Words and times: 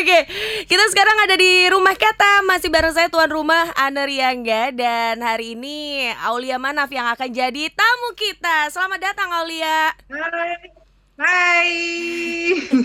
Oke, 0.00 0.24
kita 0.64 0.80
sekarang 0.96 1.12
ada 1.28 1.36
di 1.36 1.68
rumah 1.68 1.92
kata 1.92 2.40
masih 2.48 2.72
bareng 2.72 2.96
saya 2.96 3.12
tuan 3.12 3.28
rumah 3.28 3.68
Ana 3.76 4.08
Riangga 4.08 4.72
dan 4.72 5.20
hari 5.20 5.52
ini 5.52 6.08
Aulia 6.24 6.56
Manaf 6.56 6.88
yang 6.88 7.04
akan 7.04 7.28
jadi 7.28 7.68
tamu 7.68 8.16
kita. 8.16 8.72
Selamat 8.72 9.12
datang 9.12 9.28
Aulia. 9.28 9.92
Hai. 10.08 10.72
Hai. 11.20 11.72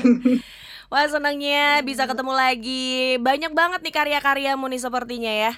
Wah 0.92 1.08
senangnya 1.08 1.80
bisa 1.88 2.04
ketemu 2.04 2.36
lagi. 2.36 3.16
Banyak 3.24 3.56
banget 3.56 3.80
nih 3.80 3.96
karya-karyamu 3.96 4.68
nih 4.76 4.82
sepertinya 4.84 5.32
ya. 5.32 5.52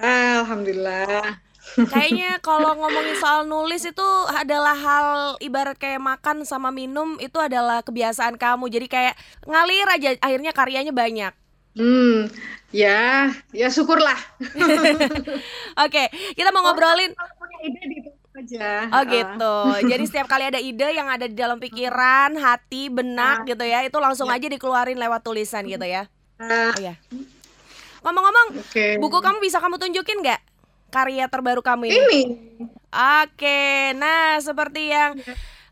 Alhamdulillah. 0.00 1.51
Kayaknya 1.72 2.42
kalau 2.42 2.74
ngomongin 2.74 3.16
soal 3.16 3.46
nulis 3.46 3.86
itu 3.86 4.08
adalah 4.28 4.74
hal 4.74 5.08
ibarat 5.38 5.78
kayak 5.78 6.02
makan 6.02 6.42
sama 6.42 6.68
minum 6.68 7.16
itu 7.16 7.38
adalah 7.38 7.80
kebiasaan 7.80 8.36
kamu. 8.36 8.68
Jadi 8.68 8.86
kayak 8.90 9.14
ngalir 9.46 9.88
aja 9.88 10.08
akhirnya 10.20 10.52
karyanya 10.52 10.92
banyak. 10.92 11.32
Hmm, 11.72 12.28
ya, 12.68 13.32
ya 13.54 13.68
syukurlah. 13.72 14.18
Oke, 15.86 16.04
kita 16.36 16.52
mau 16.52 16.60
ngobrolin. 16.68 17.16
Kalau 17.16 17.34
punya 17.40 17.58
ide 17.64 17.82
di 17.88 17.98
aja. 18.32 18.92
Oh 18.92 19.02
gitu. 19.08 19.56
Jadi 19.88 20.04
setiap 20.04 20.28
kali 20.28 20.52
ada 20.52 20.60
ide 20.60 20.88
yang 20.92 21.08
ada 21.08 21.24
di 21.24 21.36
dalam 21.36 21.56
pikiran, 21.56 22.36
hati, 22.36 22.92
benak 22.92 23.48
gitu 23.48 23.64
ya, 23.64 23.80
itu 23.84 23.96
langsung 23.96 24.28
Ya. 24.28 24.36
aja 24.36 24.46
dikeluarin 24.52 25.00
lewat 25.00 25.24
tulisan 25.24 25.64
gitu 25.64 25.84
ya. 25.84 26.08
Ah, 26.36 26.72
Oh 26.74 26.80
ya. 26.80 26.96
Ngomong-ngomong, 28.02 28.60
Oke. 28.60 28.98
buku 28.98 29.18
kamu 29.22 29.38
bisa 29.40 29.62
kamu 29.62 29.78
tunjukin 29.78 30.20
nggak 30.20 30.51
karya 30.92 31.24
terbaru 31.32 31.64
kamu 31.64 31.88
ini? 31.88 31.96
Ini. 31.96 32.22
Oke, 32.92 33.96
nah 33.96 34.36
seperti 34.44 34.92
yang 34.92 35.16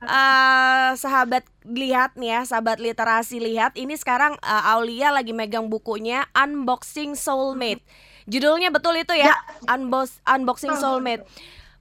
eh, 0.01 0.91
sahabat 0.97 1.45
lihat 1.69 2.17
nih 2.17 2.41
ya, 2.41 2.41
sahabat 2.49 2.81
literasi 2.81 3.37
lihat, 3.45 3.77
ini 3.77 3.93
sekarang 4.01 4.41
eh, 4.41 4.73
Aulia 4.73 5.13
lagi 5.13 5.37
megang 5.37 5.69
bukunya 5.69 6.25
Unboxing 6.33 7.13
Soulmate. 7.13 7.85
Judulnya 8.25 8.73
betul 8.73 8.97
itu 8.97 9.13
ya, 9.13 9.37
Unbox 9.69 10.25
Unboxing 10.25 10.81
Soulmate. 10.81 11.29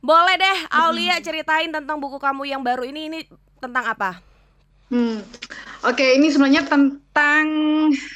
Boleh 0.04 0.36
deh 0.40 0.58
Aulia 0.72 1.20
ceritain 1.23 1.72
tentang 1.72 2.00
buku 2.00 2.20
kamu 2.20 2.48
yang 2.48 2.64
baru 2.64 2.84
ini, 2.88 3.08
ini 3.08 3.20
tentang 3.60 3.86
apa? 3.86 4.20
Hmm. 4.90 5.22
Oke, 5.86 6.18
ini 6.18 6.28
sebenarnya 6.28 6.66
tentang 6.68 7.45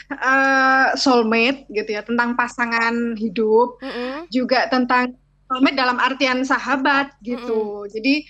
eh, 0.10 0.88
soulmate 1.00 1.70
gitu 1.72 1.90
ya, 1.96 2.02
tentang 2.04 2.36
pasangan 2.36 3.16
hidup, 3.16 3.80
Mm-mm. 3.80 4.28
juga 4.28 4.68
tentang 4.68 5.16
soulmate 5.48 5.78
dalam 5.78 6.02
artian 6.02 6.44
sahabat 6.44 7.14
gitu. 7.24 7.88
Jadi 7.88 8.28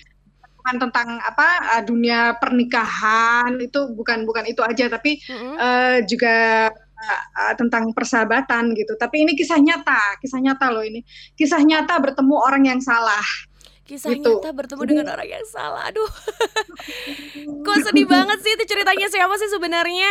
bukan 0.60 0.76
tentang 0.76 1.18
apa 1.24 1.80
eh, 1.80 1.84
dunia 1.88 2.36
pernikahan 2.38 3.58
itu 3.58 3.90
bukan 3.96 4.28
bukan 4.28 4.46
itu 4.46 4.62
aja, 4.62 4.86
tapi 4.92 5.18
Mm-mm. 5.24 5.56
eh, 5.58 5.98
juga 6.06 6.70
eh, 6.70 7.54
tentang 7.58 7.96
persahabatan 7.96 8.76
gitu. 8.76 9.00
Tapi 9.00 9.24
ini 9.24 9.34
kisah 9.40 9.58
nyata, 9.58 10.20
kisah 10.20 10.44
nyata 10.44 10.68
loh 10.70 10.84
ini. 10.86 11.02
Kisah 11.34 11.64
nyata 11.64 11.96
bertemu 11.98 12.36
orang 12.38 12.64
yang 12.70 12.84
salah. 12.84 13.24
Kisah 13.84 14.16
gitu. 14.16 14.40
nyata 14.40 14.50
bertemu 14.52 14.80
Jadi- 14.80 14.92
dengan 14.96 15.08
orang 15.12 15.28
yang 15.28 15.46
salah. 15.46 15.84
Aduh. 15.88 16.08
Kok 17.66 17.78
sedih 17.84 18.08
banget 18.08 18.40
sih 18.40 18.52
itu 18.54 18.64
ceritanya 18.66 19.08
siapa 19.08 19.36
sih 19.36 19.50
sebenarnya? 19.50 20.10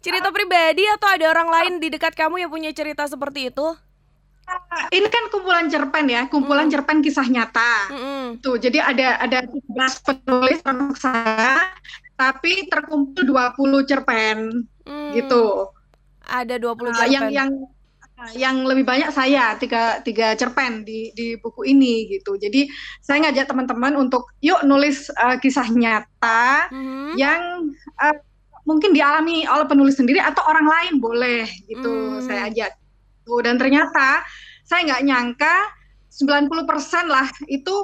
Cerita 0.00 0.28
pribadi 0.28 0.84
atau 0.84 1.08
ada 1.08 1.26
orang 1.28 1.48
lain 1.48 1.72
di 1.80 1.88
dekat 1.88 2.12
kamu 2.12 2.44
yang 2.44 2.50
punya 2.52 2.72
cerita 2.72 3.04
seperti 3.04 3.48
itu? 3.48 3.66
Ah, 4.44 4.92
Ini 4.92 5.08
kan 5.08 5.32
kumpulan 5.32 5.72
cerpen 5.72 6.04
ya, 6.04 6.28
kumpulan 6.28 6.68
cerpen 6.68 7.00
kisah 7.00 7.24
nyata. 7.24 7.88
Mm-mm. 7.88 8.24
Tuh, 8.38 8.60
jadi 8.60 8.84
ada 8.84 9.16
ada 9.16 9.38
13 9.48 9.64
penulis 10.04 10.60
termasuk 10.60 11.00
saya, 11.00 11.72
tapi 12.12 12.68
terkumpul 12.68 13.24
20 13.24 13.56
cerpen 13.82 14.68
Hmm, 14.84 15.16
gitu. 15.16 15.72
Ada 16.20 16.60
20 16.60 16.92
Ah, 16.92 17.08
yang 17.08 17.24
cerpen. 17.24 17.32
yang 17.32 17.50
yang 18.38 18.62
lebih 18.62 18.86
banyak 18.86 19.10
saya 19.10 19.58
tiga 19.58 19.98
tiga 20.00 20.38
cerpen 20.38 20.86
di 20.86 21.10
di 21.12 21.34
buku 21.36 21.66
ini 21.66 22.06
gitu. 22.08 22.38
Jadi 22.38 22.70
saya 23.02 23.26
ngajak 23.26 23.50
teman-teman 23.50 23.98
untuk 23.98 24.30
yuk 24.38 24.62
nulis 24.62 25.10
eh, 25.10 25.36
kisah 25.42 25.66
nyata 25.68 26.70
Mhm. 26.70 27.18
yang 27.18 27.68
eh, 28.00 28.16
mungkin 28.64 28.96
dialami 28.96 29.44
oleh 29.44 29.66
penulis 29.68 29.98
sendiri 30.00 30.22
atau 30.22 30.40
orang 30.46 30.64
lain 30.64 30.94
boleh 31.02 31.44
gitu. 31.68 31.92
Hmm. 32.18 32.24
Saya 32.24 32.48
ajak. 32.48 32.72
Tuh, 33.24 33.40
dan 33.40 33.56
ternyata 33.56 34.24
saya 34.64 34.84
nggak 34.84 35.04
nyangka 35.04 35.56
90% 36.12 37.08
lah 37.08 37.28
itu 37.48 37.74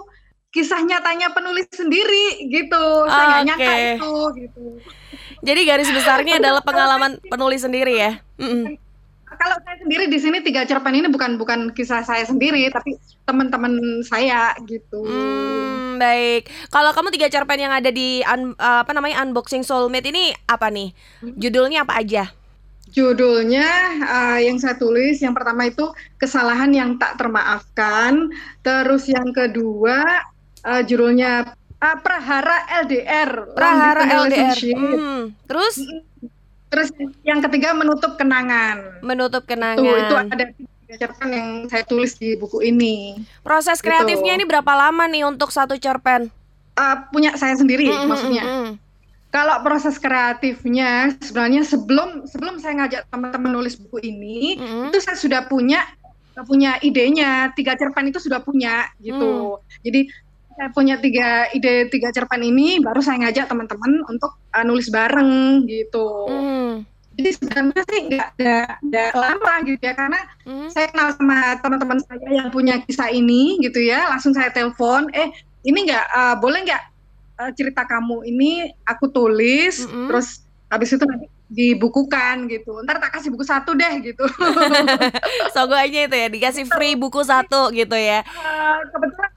kisah 0.50 0.82
nyatanya 0.82 1.32
penulis 1.34 1.68
sendiri 1.72 2.48
gitu. 2.48 2.84
Saya 3.08 3.24
nggak 3.28 3.44
nyangka 3.50 3.72
Oke. 3.72 3.88
itu 3.96 4.12
gitu. 4.46 4.64
Jadi 5.40 5.60
garis 5.64 5.90
besarnya 5.90 6.34
adalah 6.40 6.62
pengalaman 6.64 7.18
penulis 7.28 7.60
sendiri 7.64 7.94
ya. 7.98 8.12
Mm-mm. 8.40 8.76
Kalau 9.40 9.56
saya 9.64 9.76
sendiri 9.80 10.04
di 10.12 10.20
sini 10.20 10.44
tiga 10.44 10.68
cerpen 10.68 10.92
ini 10.92 11.08
bukan 11.08 11.40
bukan 11.40 11.72
kisah 11.72 12.04
saya 12.04 12.28
sendiri 12.28 12.68
tapi 12.68 13.00
teman-teman 13.24 14.04
saya 14.04 14.52
gitu. 14.68 15.00
Hmm, 15.00 15.96
baik. 15.96 16.52
Kalau 16.68 16.92
kamu 16.92 17.08
tiga 17.08 17.32
cerpen 17.32 17.56
yang 17.56 17.72
ada 17.72 17.88
di 17.88 18.20
un- 18.20 18.52
apa 18.60 18.92
namanya 18.92 19.24
unboxing 19.24 19.64
soulmate 19.64 20.12
ini 20.12 20.36
apa 20.44 20.68
nih? 20.68 20.92
Judulnya 21.40 21.88
apa 21.88 22.04
aja? 22.04 22.28
Judulnya 22.92 23.68
eh, 24.04 24.38
yang 24.44 24.60
saya 24.60 24.76
tulis 24.76 25.22
yang 25.24 25.32
pertama 25.32 25.72
itu 25.72 25.88
kesalahan 26.20 26.68
yang 26.76 27.00
tak 27.00 27.16
termaafkan, 27.16 28.28
terus 28.60 29.08
yang 29.08 29.32
kedua 29.32 30.04
eh, 30.68 30.82
judulnya 30.84 31.48
eh, 31.80 31.96
Prahara 32.04 32.68
LDR, 32.84 33.56
Prahara 33.56 34.04
LDR. 34.28 34.58
Hmm. 34.76 35.32
Terus 35.48 35.80
Terus 36.70 36.88
yang 37.22 37.42
ketiga 37.42 37.74
menutup 37.74 38.14
kenangan. 38.14 39.02
menutup 39.02 39.42
Tuh, 39.42 39.50
itu 39.50 39.58
kenangan. 39.58 40.26
ada 40.30 40.44
tiga 40.54 40.94
cerpen 40.96 41.28
yang 41.28 41.48
saya 41.66 41.82
tulis 41.82 42.14
di 42.14 42.34
buku 42.34 42.62
ini. 42.62 43.18
Proses 43.42 43.78
Gitu. 43.78 43.90
kreatifnya 43.90 44.32
ini 44.34 44.44
berapa 44.44 44.70
lama 44.70 45.04
nih 45.04 45.26
untuk 45.26 45.50
satu 45.50 45.74
cerpen? 45.74 46.30
Eh, 46.72 46.96
punya 47.10 47.34
saya 47.34 47.54
sendiri 47.54 47.86
Mm, 47.86 47.96
mm, 47.96 48.06
maksudnya. 48.06 48.44
mm, 48.44 48.54
mm. 48.62 48.72
Kalau 49.30 49.62
proses 49.62 49.94
kreatifnya 49.94 51.14
sebenarnya 51.18 51.62
sebelum 51.62 52.26
sebelum 52.26 52.58
saya 52.58 52.82
ngajak 52.82 53.02
teman-teman 53.06 53.50
nulis 53.52 53.78
buku 53.78 54.02
ini, 54.02 54.58
Mm-mm. 54.58 54.90
itu 54.90 54.98
saya 54.98 55.14
sudah 55.14 55.46
punya 55.46 55.86
punya 56.40 56.80
idenya 56.80 57.52
tiga 57.52 57.76
cerpen 57.76 58.08
itu 58.08 58.18
sudah 58.18 58.40
punya 58.40 58.88
gitu. 58.98 59.58
Jadi 59.82 60.08
saya 60.56 60.68
punya 60.74 60.98
tiga 61.00 61.48
ide 61.54 61.88
tiga 61.88 62.10
cerpen 62.12 62.42
ini, 62.42 62.82
baru 62.82 63.00
saya 63.00 63.22
ngajak 63.22 63.48
teman-teman 63.48 64.02
untuk 64.10 64.36
uh, 64.52 64.64
nulis 64.66 64.90
bareng 64.92 65.64
gitu. 65.66 66.08
Hmm. 66.28 66.72
Jadi 67.18 67.30
sebenarnya 67.36 67.84
sih 67.90 68.00
nggak 68.06 68.28
nggak 68.38 68.68
nggak 68.86 69.10
lama 69.12 69.54
gitu 69.66 69.82
ya, 69.82 69.94
karena 69.94 70.20
Hmm. 70.46 70.66
saya 70.72 70.90
kenal 70.90 71.14
sama 71.14 71.58
teman-teman 71.62 71.98
saya 72.02 72.28
yang 72.32 72.48
punya 72.50 72.82
kisah 72.82 73.12
ini 73.12 73.60
gitu 73.62 73.78
ya, 73.78 74.08
langsung 74.10 74.34
saya 74.34 74.50
telepon, 74.50 75.06
eh 75.14 75.30
ini 75.62 75.86
nggak 75.86 76.06
uh, 76.10 76.34
boleh 76.40 76.64
nggak 76.64 76.82
uh, 77.38 77.50
cerita 77.54 77.84
kamu 77.84 78.24
ini 78.26 78.72
aku 78.88 79.12
tulis, 79.12 79.84
Mm-mm. 79.84 80.08
terus 80.10 80.42
habis 80.72 80.90
itu 80.90 81.04
nanti 81.04 81.26
dibukukan 81.50 82.46
gitu. 82.46 82.78
Ntar 82.86 83.02
tak 83.02 83.18
kasih 83.18 83.34
buku 83.34 83.42
satu 83.42 83.74
deh 83.74 83.90
gitu. 84.06 84.22
Sogonya 85.54 86.06
itu 86.06 86.14
ya 86.14 86.28
dikasih 86.30 86.64
free 86.70 86.94
buku 86.94 87.26
satu 87.26 87.74
gitu 87.74 87.98
ya. 87.98 88.22
Eh, 88.22 88.78
kebetulan 88.94 89.29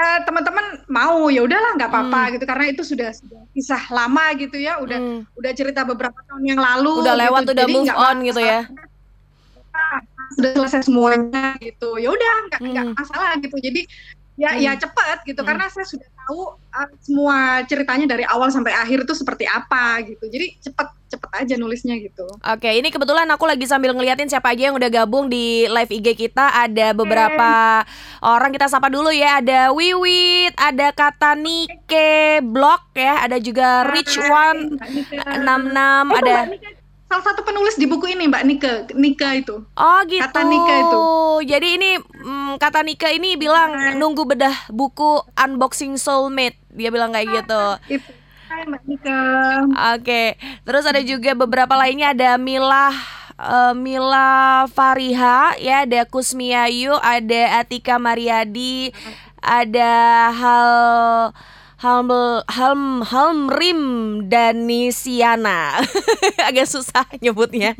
eh, 0.00 0.18
teman-teman 0.24 0.66
mau 0.88 1.28
ya 1.28 1.44
udahlah 1.44 1.76
nggak 1.76 1.90
apa-apa 1.90 2.20
gitu 2.32 2.44
karena 2.44 2.64
itu 2.68 2.82
sudah, 2.82 3.12
sudah 3.12 3.44
kisah 3.52 3.82
lama 3.90 4.32
gitu 4.34 4.56
ya 4.56 4.80
udah 4.80 4.96
Hmm. 4.96 5.20
udah 5.36 5.52
cerita 5.52 5.84
beberapa 5.84 6.16
tahun 6.24 6.42
yang 6.46 6.60
lalu 6.60 7.04
Udah 7.04 7.16
lewat, 7.18 7.40
gitu. 7.44 7.52
udah 7.52 7.66
Jadi 7.68 7.74
move 7.74 7.92
on 7.92 8.16
gitu 8.24 8.40
ya. 8.40 8.60
sudah 10.30 10.50
selesai 10.54 10.86
semuanya 10.86 11.58
gitu 11.58 11.98
ya 11.98 12.08
udah 12.08 12.32
nggak 12.48 12.60
nggak 12.62 12.86
Hmm. 12.86 12.96
masalah 12.96 13.30
gitu 13.38 13.56
jadi 13.58 13.82
ya 14.38 14.50
Hmm. 14.54 14.62
ya 14.62 14.72
cepat 14.74 15.18
gitu 15.26 15.40
Hmm. 15.42 15.48
karena 15.52 15.64
saya 15.68 15.84
sudah 15.84 16.08
tahu 16.30 16.54
uh, 16.54 16.88
semua 17.02 17.66
ceritanya 17.66 18.06
dari 18.06 18.22
awal 18.22 18.54
sampai 18.54 18.70
akhir 18.70 19.02
itu 19.02 19.14
seperti 19.18 19.50
apa 19.50 19.98
gitu 20.06 20.30
jadi 20.30 20.54
cepet 20.62 20.88
cepet 21.10 21.30
aja 21.42 21.54
nulisnya 21.58 21.98
gitu 21.98 22.22
Oke, 22.46 22.70
ini 22.70 22.86
kebetulan 22.94 23.26
aku 23.34 23.42
lagi 23.50 23.66
sambil 23.66 23.90
ngeliatin 23.90 24.30
siapa 24.30 24.54
aja 24.54 24.70
yang 24.70 24.78
udah 24.78 24.86
gabung 24.86 25.26
di 25.26 25.66
live 25.66 25.90
IG 25.90 26.14
kita. 26.14 26.54
Ada 26.54 26.94
beberapa 26.94 27.82
orang 28.22 28.54
kita 28.54 28.70
sapa 28.70 28.86
dulu 28.86 29.10
ya. 29.10 29.42
Ada 29.42 29.74
Wiwit, 29.74 30.54
ada 30.54 30.94
Kata 30.94 31.34
Nike, 31.34 32.38
Blog 32.46 32.94
ya, 32.94 33.26
ada 33.26 33.42
juga 33.42 33.90
Rich 33.90 34.22
One 34.22 34.78
Mbak 34.78 34.88
Nika. 34.94 35.22
66, 35.34 36.14
Oh, 36.14 36.18
ada 36.22 36.36
salah 37.10 37.26
satu 37.26 37.42
penulis 37.42 37.74
di 37.74 37.90
buku 37.90 38.14
ini 38.14 38.30
Mbak 38.30 38.44
Nika 38.46 38.72
Nika 38.94 39.34
itu 39.34 39.66
Oh 39.74 40.00
gitu. 40.06 40.22
Kata 40.22 40.46
Nika 40.46 40.74
itu. 40.86 41.02
Jadi 41.50 41.68
ini 41.74 41.90
mm, 41.98 42.62
kata 42.62 42.86
Nika 42.86 43.10
ini 43.10 43.34
bilang 43.34 43.98
nunggu 43.98 44.22
bedah 44.22 44.70
buku 44.70 45.18
Unboxing 45.34 45.98
Soulmate. 45.98 46.54
Dia 46.70 46.94
bilang 46.94 47.10
kayak 47.10 47.42
gitu. 47.42 47.62
itu 47.98 48.10
Hai 48.46 48.62
Mbak 48.62 48.82
Nika 48.86 49.20
Oke. 49.98 50.38
Terus 50.62 50.86
ada 50.86 51.02
juga 51.02 51.34
beberapa 51.34 51.74
lainnya 51.74 52.14
ada 52.14 52.38
Mila 52.38 52.94
eh, 53.34 53.74
Mila 53.74 54.70
Fariha 54.70 55.58
ya, 55.58 55.82
ada 55.82 56.06
Kusmiayu, 56.06 56.94
ada 57.02 57.58
Atika 57.58 57.98
Mariadi, 57.98 58.94
ada 59.42 59.90
Hal 60.30 60.70
Halm 61.80 62.12
Halm 62.44 63.00
Halmrim 63.00 63.80
Danisiana. 64.28 65.80
Agak 66.48 66.68
susah 66.68 67.08
nyebutnya. 67.24 67.72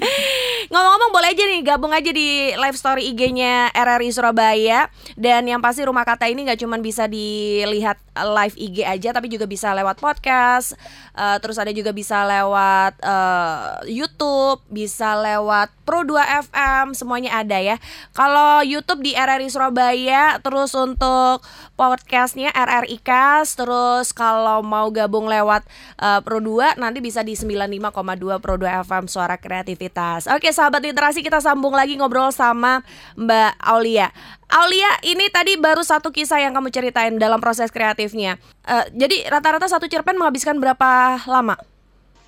Ngomong-ngomong 0.72 1.12
boleh 1.12 1.36
aja 1.36 1.44
nih 1.44 1.60
gabung 1.60 1.92
aja 1.92 2.08
di 2.08 2.56
live 2.56 2.78
story 2.80 3.12
IG-nya 3.12 3.68
RRI 3.76 4.08
Surabaya 4.08 4.88
dan 5.20 5.44
yang 5.44 5.60
pasti 5.60 5.84
rumah 5.84 6.08
kata 6.08 6.32
ini 6.32 6.48
nggak 6.48 6.64
cuma 6.64 6.80
bisa 6.80 7.04
dilihat 7.12 8.00
live 8.16 8.56
IG 8.56 8.88
aja 8.88 9.12
tapi 9.12 9.28
juga 9.28 9.44
bisa 9.44 9.68
lewat 9.76 10.00
podcast. 10.00 10.80
Uh, 11.12 11.36
terus 11.36 11.60
ada 11.60 11.68
juga 11.68 11.92
bisa 11.92 12.24
lewat 12.24 12.96
uh, 13.04 13.84
YouTube, 13.84 14.64
bisa 14.72 15.12
lewat 15.20 15.68
Pro 15.90 16.06
2 16.06 16.22
FM, 16.46 16.94
semuanya 16.94 17.42
ada 17.42 17.58
ya. 17.58 17.74
Kalau 18.14 18.62
YouTube 18.62 19.02
di 19.02 19.10
RRI 19.10 19.50
Surabaya, 19.50 20.38
terus 20.38 20.70
untuk 20.78 21.42
podcastnya 21.74 22.54
RRI 22.54 23.02
Cast, 23.02 23.58
terus 23.58 24.14
kalau 24.14 24.62
mau 24.62 24.86
gabung 24.94 25.26
lewat 25.26 25.66
uh, 25.98 26.22
Pro 26.22 26.38
2 26.38 26.78
nanti 26.78 27.02
bisa 27.02 27.26
di 27.26 27.34
95,2 27.34 27.90
Pro 28.38 28.54
2 28.54 28.86
FM 28.86 29.10
Suara 29.10 29.34
Kreativitas. 29.34 30.30
Oke, 30.30 30.54
sahabat 30.54 30.78
literasi 30.86 31.26
kita 31.26 31.42
sambung 31.42 31.74
lagi 31.74 31.98
ngobrol 31.98 32.30
sama 32.30 32.86
Mbak 33.18 33.58
Aulia. 33.58 34.14
Aulia, 34.46 34.94
ini 35.02 35.26
tadi 35.26 35.58
baru 35.58 35.82
satu 35.82 36.14
kisah 36.14 36.38
yang 36.38 36.54
kamu 36.54 36.70
ceritain 36.70 37.18
dalam 37.18 37.42
proses 37.42 37.74
kreatifnya. 37.74 38.38
Uh, 38.62 38.86
jadi 38.94 39.26
rata-rata 39.26 39.66
satu 39.66 39.90
cerpen 39.90 40.14
menghabiskan 40.14 40.54
berapa 40.62 41.18
lama? 41.26 41.58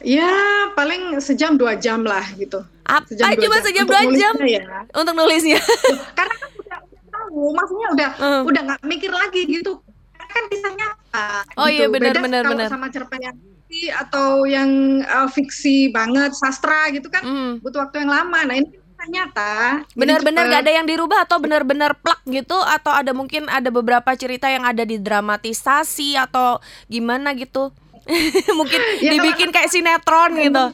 Ya 0.03 0.31
paling 0.75 1.19
sejam 1.23 1.55
dua 1.55 1.79
jam 1.79 2.03
lah 2.03 2.23
gitu. 2.35 2.63
Apa 2.83 3.07
sejam, 3.07 3.31
cuma 3.39 3.59
jam. 3.59 3.65
sejam 3.65 3.85
dua 3.87 4.03
jam 4.15 4.35
ya. 4.43 4.63
untuk 4.93 5.15
nulisnya? 5.15 5.63
Karena 6.19 6.35
kan 6.35 6.51
udah 6.59 6.79
tahu, 7.11 7.43
maksudnya 7.55 7.89
udah 7.95 8.11
uh. 8.19 8.43
udah 8.43 8.61
nggak 8.67 8.81
mikir 8.87 9.11
lagi 9.15 9.43
gitu. 9.47 9.79
Kan 10.19 10.45
bisa 10.51 10.69
nyata. 10.75 11.47
Oh 11.61 11.69
iya, 11.69 11.87
gitu. 11.87 11.93
iya 11.93 11.95
benar 11.95 12.15
Beda 12.19 12.25
benar 12.25 12.43
benar. 12.51 12.69
Sama 12.71 12.89
cerpen 12.91 13.21
yang 13.23 13.37
fiksi 13.39 13.83
atau 13.89 14.29
yang 14.45 14.71
uh, 15.07 15.29
fiksi 15.31 15.77
banget 15.95 16.35
sastra 16.35 16.91
gitu 16.91 17.09
kan 17.09 17.23
mm. 17.23 17.53
butuh 17.63 17.87
waktu 17.87 18.05
yang 18.05 18.11
lama. 18.11 18.41
Nah 18.49 18.57
ini 18.59 18.83
nyata. 19.09 19.83
Benar-benar 19.99 20.47
gak 20.47 20.63
ada 20.67 20.73
yang 20.79 20.87
dirubah 20.87 21.27
atau 21.27 21.43
benar-benar 21.43 21.99
plak 21.99 22.23
gitu 22.29 22.55
atau 22.55 22.93
ada 22.95 23.11
mungkin 23.11 23.51
ada 23.51 23.71
beberapa 23.73 24.15
cerita 24.15 24.47
yang 24.47 24.63
ada 24.63 24.87
di 24.87 24.99
dramatisasi 25.01 26.15
atau 26.19 26.63
gimana 26.87 27.35
gitu? 27.35 27.75
mungkin 28.59 28.81
ya, 29.01 29.11
dibikin 29.17 29.51
kayak 29.55 29.71
sinetron 29.71 30.33
gitu 30.39 30.65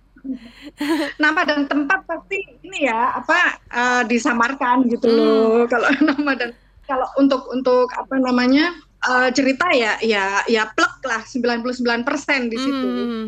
nama 1.17 1.41
dan 1.49 1.65
tempat 1.65 2.05
pasti 2.05 2.39
ini 2.61 2.87
ya 2.87 3.17
apa 3.17 3.57
uh, 3.73 4.03
disamarkan 4.05 4.85
gitu 4.91 5.09
hmm. 5.09 5.17
loh 5.17 5.65
kalau 5.67 5.89
nama 6.13 6.33
dan 6.37 6.51
kalau 6.85 7.09
untuk 7.21 7.49
untuk 7.53 7.89
apa 7.97 8.17
namanya 8.17 8.73
uh, 9.05 9.29
cerita 9.33 9.69
ya 9.73 10.01
ya 10.01 10.43
ya 10.49 10.69
plek 10.73 11.05
lah 11.05 11.23
99% 11.25 12.53
di 12.53 12.59
situ. 12.59 12.89
Hmm. 12.89 13.27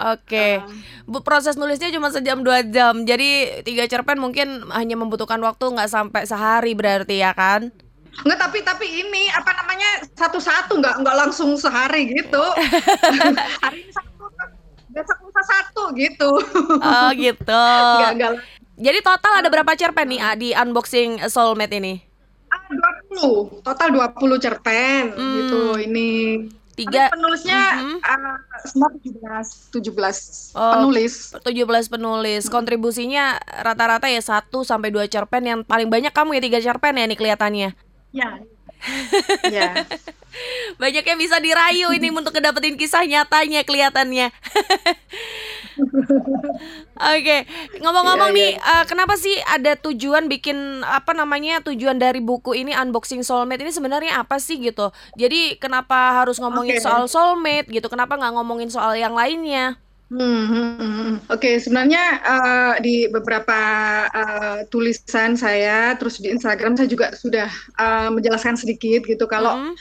Oke, 0.00 0.32
okay. 0.32 0.52
uh. 1.04 1.20
proses 1.20 1.60
nulisnya 1.60 1.92
cuma 1.92 2.08
sejam 2.08 2.40
dua 2.40 2.64
jam, 2.64 3.04
jadi 3.04 3.60
tiga 3.60 3.84
cerpen 3.84 4.16
mungkin 4.16 4.64
hanya 4.72 4.96
membutuhkan 4.96 5.36
waktu 5.44 5.76
nggak 5.76 5.92
sampai 5.92 6.24
sehari 6.24 6.72
berarti 6.72 7.20
ya 7.20 7.36
kan? 7.36 7.68
Enggak, 8.24 8.38
tapi 8.48 8.58
tapi 8.66 8.86
ini 8.86 9.30
apa 9.32 9.50
namanya 9.56 10.04
satu-satu 10.12 10.76
nggak 10.76 10.94
nggak 11.02 11.16
langsung 11.26 11.56
sehari 11.56 12.10
gitu. 12.10 12.44
Hari 13.64 13.78
ini 13.86 13.92
satu, 13.92 14.28
besok 14.90 15.18
lusa 15.24 15.42
satu 15.46 15.82
gitu. 15.96 16.30
Oh 16.80 17.08
gitu. 17.16 17.64
Enggak, 17.96 18.12
enggak. 18.16 18.32
Jadi 18.80 18.98
total 19.04 19.32
ada 19.44 19.48
berapa 19.52 19.72
cerpen 19.76 20.08
nih 20.08 20.20
di 20.40 20.48
unboxing 20.56 21.20
Soulmate 21.28 21.76
ini? 21.76 22.00
Ah, 22.48 22.64
20. 23.12 23.60
Total 23.60 23.88
20 23.92 24.44
cerpen 24.44 25.02
hmm. 25.12 25.34
gitu 25.36 25.60
ini. 25.84 26.10
Tiga 26.80 27.12
Tapi 27.12 27.20
penulisnya 27.20 27.60
mm 27.76 27.84
-hmm. 27.84 27.98
uh, 28.00 28.36
semua 28.64 28.88
17 28.88 29.84
17 29.84 30.56
oh, 30.56 30.72
penulis. 30.80 31.14
17 31.44 31.92
penulis. 31.92 32.42
Kontribusinya 32.48 33.36
rata-rata 33.44 34.08
ya 34.08 34.24
1 34.24 34.48
sampai 34.64 34.88
2 34.88 35.12
cerpen 35.12 35.42
yang 35.44 35.60
paling 35.60 35.92
banyak 35.92 36.08
kamu 36.14 36.40
ya 36.40 36.42
3 36.56 36.66
cerpen 36.72 36.96
ya 36.96 37.04
nih 37.04 37.18
kelihatannya. 37.20 37.89
Ya. 38.10 38.42
ya. 39.56 39.86
Banyak 40.78 41.04
yang 41.04 41.18
bisa 41.18 41.36
dirayu 41.42 41.92
ini 41.92 42.08
untuk 42.18 42.32
kedapetin 42.32 42.78
kisah 42.78 43.04
nyatanya 43.04 43.66
kelihatannya. 43.66 44.30
Oke, 47.00 47.24
okay. 47.24 47.40
ngomong-ngomong 47.80 48.36
yeah, 48.36 48.52
nih, 48.52 48.52
Uh, 48.60 48.84
kenapa 48.84 49.16
sih 49.16 49.32
ada 49.48 49.80
tujuan 49.80 50.28
bikin 50.28 50.84
apa 50.84 51.16
namanya 51.16 51.64
tujuan 51.64 51.96
dari 51.96 52.20
buku 52.20 52.52
ini 52.52 52.76
unboxing 52.76 53.24
soulmate 53.24 53.64
ini 53.64 53.72
sebenarnya 53.72 54.20
apa 54.20 54.36
sih 54.36 54.60
gitu? 54.60 54.92
Jadi 55.16 55.56
kenapa 55.56 56.20
harus 56.20 56.36
ngomongin 56.36 56.76
okay. 56.76 56.84
soal 56.84 57.08
soulmate 57.08 57.72
gitu? 57.72 57.88
Kenapa 57.88 58.20
nggak 58.20 58.34
ngomongin 58.36 58.68
soal 58.68 58.92
yang 58.92 59.16
lainnya? 59.16 59.80
Hmm, 60.10 60.18
hmm, 60.18 60.50
hmm. 60.50 60.74
hmm. 60.74 61.14
Oke, 61.30 61.38
okay, 61.38 61.54
sebenarnya 61.62 62.18
uh, 62.26 62.74
di 62.82 63.06
beberapa 63.06 63.60
uh, 64.10 64.66
tulisan 64.66 65.38
saya, 65.38 65.94
terus 65.94 66.18
di 66.18 66.34
Instagram 66.34 66.74
saya 66.74 66.90
juga 66.90 67.14
sudah 67.14 67.46
uh, 67.78 68.10
menjelaskan 68.10 68.58
sedikit 68.58 69.06
gitu 69.06 69.30
kalau 69.30 69.54
hmm. 69.54 69.74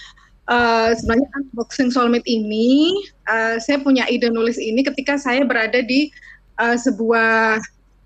uh, 0.46 0.94
sebenarnya 0.94 1.28
unboxing 1.34 1.90
soulmate 1.90 2.30
ini, 2.30 2.94
uh, 3.26 3.58
saya 3.58 3.82
punya 3.82 4.06
ide 4.06 4.30
nulis 4.30 4.62
ini 4.62 4.86
ketika 4.86 5.18
saya 5.18 5.42
berada 5.42 5.82
di 5.82 6.14
uh, 6.62 6.78
sebuah 6.78 7.58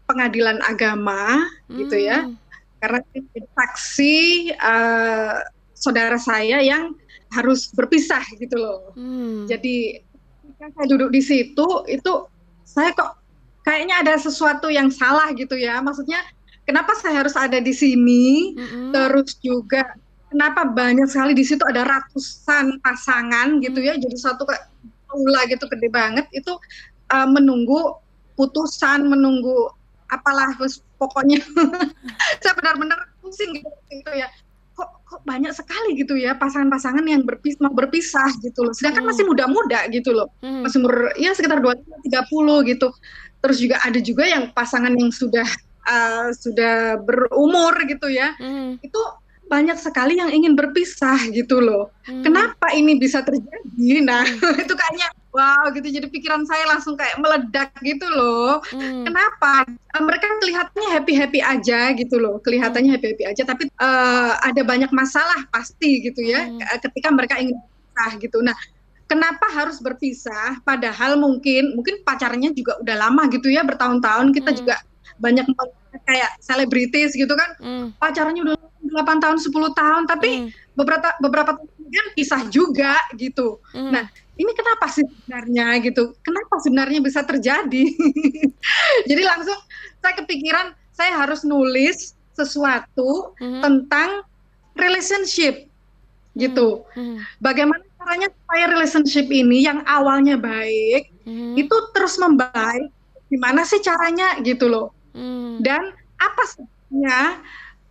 pengadilan 0.07 0.63
agama, 0.63 1.43
hmm. 1.67 1.75
gitu 1.75 2.07
ya, 2.07 2.31
karena 2.79 3.03
saksi 3.35 4.15
uh, 4.63 5.43
saudara 5.75 6.15
saya 6.15 6.63
yang 6.63 6.95
harus 7.35 7.67
berpisah 7.75 8.23
gitu 8.39 8.55
loh. 8.55 8.95
Hmm. 8.95 9.43
Jadi 9.43 9.99
ketika 10.63 10.79
saya 10.79 10.87
duduk 10.95 11.09
di 11.11 11.19
situ 11.19 11.67
itu 11.91 12.13
saya 12.63 12.95
kok 12.95 13.19
kayaknya 13.67 13.99
ada 13.99 14.15
sesuatu 14.15 14.71
yang 14.71 14.87
salah 14.87 15.27
gitu 15.35 15.59
ya. 15.59 15.83
Maksudnya 15.83 16.23
kenapa 16.63 16.95
saya 16.95 17.19
harus 17.23 17.35
ada 17.35 17.59
di 17.59 17.75
sini? 17.75 18.55
Mm-hmm. 18.55 18.91
terus 18.95 19.35
juga 19.43 19.83
kenapa 20.31 20.63
banyak 20.63 21.07
sekali 21.11 21.35
di 21.35 21.43
situ 21.43 21.61
ada 21.67 21.83
ratusan 21.83 22.79
pasangan 22.79 23.59
gitu 23.59 23.83
ya 23.83 23.99
jadi 23.99 24.15
satu 24.15 24.47
kayak 24.47 24.71
ula 25.11 25.43
gitu 25.51 25.67
gede 25.67 25.91
banget. 25.91 26.25
Itu 26.31 26.55
uh, 27.11 27.27
menunggu 27.27 27.99
putusan 28.39 29.11
menunggu 29.11 29.67
apalah 30.07 30.55
pokoknya 30.95 31.41
saya 32.41 32.53
benar-benar 32.55 33.11
pusing 33.19 33.49
gitu, 33.59 33.69
gitu 33.89 34.11
ya 34.13 34.29
kok 34.83 34.99
kok 35.07 35.21
banyak 35.23 35.55
sekali 35.55 35.95
gitu 35.95 36.19
ya 36.19 36.35
pasangan-pasangan 36.35 37.07
yang 37.07 37.23
berpis 37.23 37.55
mau 37.63 37.71
berpisah 37.71 38.27
gitu 38.43 38.67
loh. 38.67 38.73
Sedangkan 38.75 39.07
hmm. 39.07 39.09
masih 39.15 39.23
muda-muda 39.23 39.79
gitu 39.87 40.11
loh. 40.11 40.27
Hmm. 40.43 40.67
Masih 40.67 40.83
umur 40.83 41.15
ya 41.15 41.31
sekitar 41.31 41.63
20 41.63 42.03
30 42.11 42.71
gitu. 42.75 42.87
Terus 43.39 43.57
juga 43.59 43.75
ada 43.79 43.99
juga 44.03 44.23
yang 44.27 44.51
pasangan 44.51 44.91
yang 44.91 45.11
sudah 45.11 45.47
uh, 45.87 46.27
sudah 46.35 46.99
berumur 46.99 47.71
gitu 47.87 48.11
ya. 48.11 48.35
Hmm. 48.35 48.75
Itu 48.83 48.99
banyak 49.47 49.77
sekali 49.79 50.19
yang 50.19 50.33
ingin 50.33 50.59
berpisah 50.59 51.31
gitu 51.31 51.63
loh. 51.63 51.95
Hmm. 52.03 52.23
Kenapa 52.25 52.75
ini 52.75 52.99
bisa 52.99 53.23
terjadi? 53.23 54.03
Nah, 54.03 54.27
hmm. 54.27 54.59
itu 54.67 54.73
kayaknya 54.75 55.07
wow 55.33 55.65
gitu. 55.73 55.89
Jadi 55.89 56.07
pikiran 56.07 56.45
saya 56.45 56.69
langsung 56.69 56.93
kayak 56.93 57.17
meledak 57.17 57.73
gitu 57.81 58.05
loh. 58.13 58.61
Hmm. 58.69 59.03
Kenapa? 59.03 59.65
Eh, 59.67 60.03
mereka 60.05 60.29
kelihatannya 60.39 60.89
happy-happy 60.93 61.39
aja 61.41 61.91
gitu 61.97 62.15
loh. 62.21 62.39
Kelihatannya 62.45 62.93
hmm. 62.93 62.97
happy-happy 63.01 63.25
aja, 63.25 63.43
tapi 63.43 63.67
uh, 63.81 64.37
ada 64.39 64.61
banyak 64.61 64.93
masalah 64.93 65.43
pasti 65.49 66.05
gitu 66.05 66.21
ya 66.21 66.47
hmm. 66.47 66.61
ketika 66.79 67.09
mereka 67.09 67.35
ingin 67.41 67.57
berpisah 67.57 68.11
gitu. 68.21 68.37
Nah, 68.45 68.55
kenapa 69.09 69.45
harus 69.51 69.81
berpisah 69.81 70.61
padahal 70.63 71.19
mungkin 71.19 71.75
mungkin 71.75 72.05
pacarnya 72.05 72.53
juga 72.53 72.79
udah 72.79 72.95
lama 73.09 73.27
gitu 73.33 73.51
ya 73.51 73.65
bertahun-tahun 73.65 74.31
kita 74.31 74.53
hmm. 74.53 74.59
juga 74.63 74.75
banyak 75.21 75.45
kayak 76.09 76.41
selebritis 76.41 77.13
gitu 77.13 77.37
kan 77.37 77.53
hmm. 77.61 77.85
pacarnya 78.01 78.41
udah 78.41 78.57
8 78.57 79.23
tahun 79.23 79.37
10 79.37 79.53
tahun 79.53 80.01
tapi 80.09 80.29
hmm. 80.47 80.49
beberapa 80.73 81.13
beberapa 81.21 81.51
tahun 81.53 81.73
kemudian 81.93 82.07
pisah 82.17 82.41
juga 82.49 82.97
gitu. 83.13 83.61
Hmm. 83.69 83.93
Nah, 83.93 84.09
ini 84.43 84.51
kenapa 84.53 84.85
sih 84.91 85.07
sebenarnya 85.07 85.79
gitu? 85.79 86.11
Kenapa 86.19 86.59
sebenarnya 86.59 86.99
bisa 86.99 87.23
terjadi? 87.23 87.83
Jadi 89.09 89.23
langsung 89.23 89.57
saya 90.03 90.13
kepikiran 90.19 90.75
saya 90.93 91.23
harus 91.23 91.41
nulis 91.47 92.13
sesuatu 92.35 93.33
hmm. 93.39 93.61
tentang 93.63 94.27
relationship 94.75 95.65
gitu. 96.35 96.83
Hmm. 96.93 97.17
Hmm. 97.17 97.17
Bagaimana 97.39 97.83
caranya 97.97 98.27
supaya 98.29 98.65
relationship 98.69 99.27
ini 99.31 99.63
yang 99.63 99.81
awalnya 99.87 100.35
baik 100.35 101.09
hmm. 101.23 101.55
itu 101.55 101.75
terus 101.95 102.19
membaik? 102.19 102.91
Gimana 103.31 103.65
sih 103.65 103.81
caranya 103.81 104.37
gitu 104.43 104.69
loh? 104.69 104.93
Hmm. 105.15 105.61
Dan 105.63 105.93
apa 106.21 106.41
sebenarnya 106.51 107.41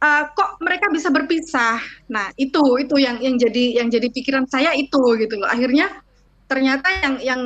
uh, 0.03 0.23
kok 0.35 0.59
mereka 0.59 0.91
bisa 0.91 1.09
berpisah. 1.09 1.79
Nah, 2.11 2.35
itu 2.37 2.61
itu 2.83 2.99
yang 2.99 3.23
yang 3.23 3.39
jadi 3.39 3.83
yang 3.83 3.89
jadi 3.89 4.11
pikiran 4.11 4.47
saya 4.51 4.75
itu 4.75 5.01
gitu 5.19 5.35
loh. 5.39 5.49
Akhirnya 5.49 6.03
ternyata 6.53 6.93
yang 7.01 7.17
yang 7.25 7.43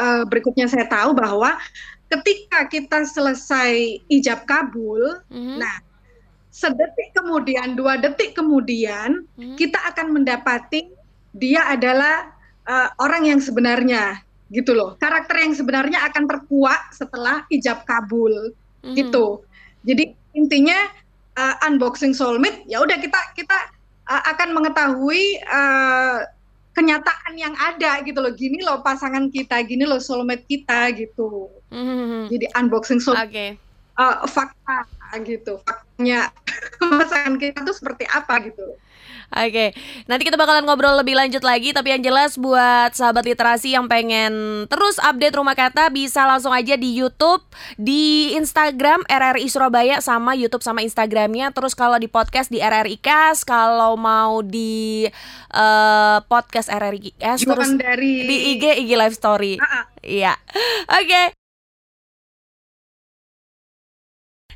uh, 0.00 0.24
berikutnya 0.24 0.64
saya 0.64 0.88
tahu 0.88 1.12
bahwa 1.12 1.60
ketika 2.08 2.64
kita 2.72 3.04
selesai 3.04 4.00
ijab 4.08 4.48
kabul, 4.48 5.20
mm-hmm. 5.28 5.60
nah 5.60 5.84
sedetik 6.48 7.12
kemudian, 7.12 7.76
dua 7.76 8.00
detik 8.00 8.32
kemudian 8.32 9.28
mm-hmm. 9.36 9.60
kita 9.60 9.76
akan 9.92 10.16
mendapati 10.16 10.88
dia 11.36 11.68
adalah 11.68 12.32
uh, 12.64 12.88
orang 12.96 13.28
yang 13.28 13.38
sebenarnya 13.44 14.24
gitu 14.48 14.72
loh. 14.72 14.96
Karakter 14.96 15.44
yang 15.44 15.52
sebenarnya 15.52 16.00
akan 16.08 16.24
terkuak 16.24 16.96
setelah 16.96 17.44
ijab 17.52 17.84
kabul 17.84 18.56
mm-hmm. 18.80 18.96
gitu. 18.96 19.44
Jadi 19.84 20.16
intinya 20.32 20.88
uh, 21.36 21.54
unboxing 21.68 22.16
soulmate 22.16 22.64
ya 22.66 22.80
udah 22.80 22.96
kita 22.98 23.20
kita 23.36 23.58
uh, 24.10 24.22
akan 24.34 24.50
mengetahui 24.56 25.38
uh, 25.46 26.26
kenyataan 26.80 27.36
yang 27.36 27.52
ada 27.60 28.00
gitu 28.00 28.24
loh. 28.24 28.32
Gini 28.32 28.64
loh 28.64 28.80
pasangan 28.80 29.28
kita, 29.28 29.60
gini 29.68 29.84
loh 29.84 30.00
soulmate 30.00 30.48
kita 30.48 30.88
gitu. 30.96 31.52
Mm-hmm. 31.68 32.32
Jadi 32.32 32.46
unboxing 32.56 33.04
soulmate. 33.04 33.28
Okay. 33.28 33.50
Uh, 34.00 34.24
fakta 34.24 34.88
gitu, 35.28 35.60
faktanya 35.60 36.32
pasangan 36.80 37.36
kita 37.36 37.60
tuh 37.68 37.76
seperti 37.76 38.08
apa 38.08 38.40
gitu. 38.48 38.80
Oke, 39.30 39.70
nanti 40.10 40.26
kita 40.26 40.34
bakalan 40.34 40.66
ngobrol 40.66 40.98
lebih 40.98 41.14
lanjut 41.14 41.46
lagi. 41.46 41.70
Tapi 41.70 41.94
yang 41.94 42.02
jelas 42.02 42.34
buat 42.34 42.90
sahabat 42.98 43.22
literasi 43.22 43.78
yang 43.78 43.86
pengen 43.86 44.66
terus 44.66 44.98
update 44.98 45.38
rumah 45.38 45.54
kata 45.54 45.86
bisa 45.94 46.26
langsung 46.26 46.50
aja 46.50 46.74
di 46.74 46.90
YouTube, 46.98 47.46
di 47.78 48.34
Instagram 48.34 49.06
RRI 49.06 49.46
Surabaya 49.46 50.02
sama 50.02 50.34
YouTube 50.34 50.66
sama 50.66 50.82
Instagramnya. 50.82 51.54
Terus 51.54 51.78
kalau 51.78 51.94
di 52.02 52.10
podcast 52.10 52.50
di 52.50 52.58
RRI 52.58 52.98
Kas, 52.98 53.46
kalau 53.46 53.94
mau 53.94 54.42
di 54.42 55.06
uh, 55.54 56.18
podcast 56.26 56.66
RRI 56.66 57.14
Kas, 57.14 57.46
terus 57.46 57.70
dari... 57.78 58.26
di 58.26 58.36
IG 58.58 58.82
IG 58.82 58.90
Live 58.98 59.14
Story. 59.14 59.62
Iya, 60.02 60.34
uh 60.34 60.42
-uh. 60.42 60.98
oke. 60.98 61.06
Okay. 61.06 61.26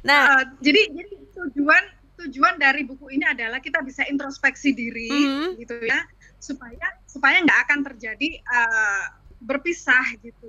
Nah, 0.04 0.36
uh, 0.36 0.42
jadi 0.60 0.90
jadi 0.92 1.14
tujuan 1.32 2.03
tujuan 2.28 2.56
dari 2.56 2.82
buku 2.88 3.12
ini 3.12 3.24
adalah 3.28 3.60
kita 3.60 3.84
bisa 3.84 4.04
introspeksi 4.08 4.72
diri 4.72 5.10
mm-hmm. 5.10 5.48
gitu 5.60 5.76
ya 5.84 6.00
supaya 6.40 6.86
supaya 7.08 7.40
nggak 7.40 7.60
akan 7.68 7.80
terjadi 7.92 8.40
uh, 8.44 9.04
berpisah 9.44 10.04
gitu 10.20 10.48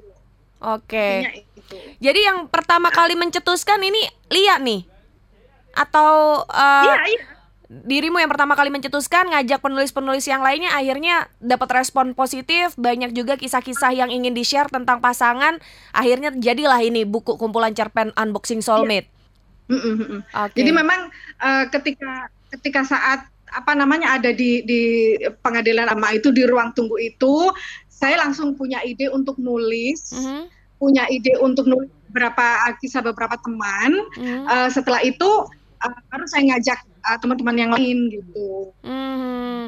Oke. 0.63 1.27
Okay. 1.27 1.44
Jadi 2.00 2.20
yang 2.25 2.48
pertama 2.48 2.88
kali 2.88 3.13
mencetuskan 3.13 3.77
ini 3.84 4.01
Lia 4.32 4.55
nih 4.58 4.88
atau 5.75 6.41
uh, 6.48 6.88
iya, 6.88 6.96
iya. 7.12 7.24
dirimu 7.67 8.24
yang 8.24 8.32
pertama 8.32 8.55
kali 8.55 8.72
mencetuskan 8.72 9.27
ngajak 9.27 9.60
penulis-penulis 9.60 10.24
yang 10.24 10.39
lainnya 10.39 10.72
akhirnya 10.72 11.27
dapat 11.44 11.84
respon 11.84 12.15
positif 12.15 12.72
banyak 12.79 13.12
juga 13.12 13.36
kisah-kisah 13.36 13.91
yang 13.91 14.08
ingin 14.08 14.32
di 14.32 14.48
share 14.48 14.72
tentang 14.72 15.03
pasangan 15.03 15.60
akhirnya 15.91 16.32
jadilah 16.32 16.79
ini 16.79 17.03
buku 17.03 17.36
kumpulan 17.36 17.75
cerpen 17.75 18.15
unboxing 18.15 18.63
soulmate. 18.63 19.12
Iya. 19.12 19.14
Okay. 20.29 20.62
Jadi 20.62 20.72
memang 20.72 21.10
uh, 21.41 21.65
ketika 21.74 22.29
ketika 22.53 22.81
saat 22.86 23.25
apa 23.55 23.72
namanya 23.72 24.19
ada 24.19 24.36
di 24.36 24.62
di 24.65 25.15
pengadilan 25.41 25.88
ama 25.89 26.13
itu 26.13 26.29
di 26.29 26.43
ruang 26.43 26.75
tunggu 26.75 27.00
itu, 27.00 27.50
saya 27.88 28.19
langsung 28.19 28.53
punya 28.53 28.84
ide 28.84 29.10
untuk 29.10 29.39
nulis, 29.39 30.12
mm 30.12 30.22
-hmm. 30.22 30.41
punya 30.77 31.03
ide 31.07 31.39
untuk 31.39 31.65
nulis 31.65 31.89
beberapa 32.12 32.75
kisah 32.84 33.01
beberapa 33.01 33.39
teman. 33.41 33.91
Mm 34.17 34.24
-hmm. 34.24 34.43
uh, 34.45 34.69
setelah 34.69 35.01
itu 35.01 35.29
uh, 35.81 35.98
baru 36.12 36.25
saya 36.27 36.53
ngajak 36.53 36.79
uh, 37.05 37.17
teman-teman 37.17 37.55
yang 37.57 37.72
lain 37.74 38.12
gitu. 38.12 38.75
Mm 38.84 38.91
-hmm. 38.91 39.60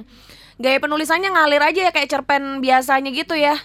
Gaya 0.58 0.82
penulisannya 0.82 1.30
ngalir 1.30 1.62
aja 1.62 1.80
ya 1.90 1.92
kayak 1.94 2.10
cerpen 2.10 2.66
biasanya 2.66 3.14
gitu 3.14 3.38
ya? 3.38 3.56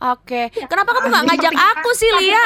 Oke, 0.00 0.48
okay. 0.48 0.56
ya, 0.56 0.64
kenapa 0.64 0.96
kamu 0.96 1.12
nggak 1.12 1.24
ngajak 1.28 1.54
aku 1.60 1.90
sih 1.92 2.08
Lia? 2.24 2.40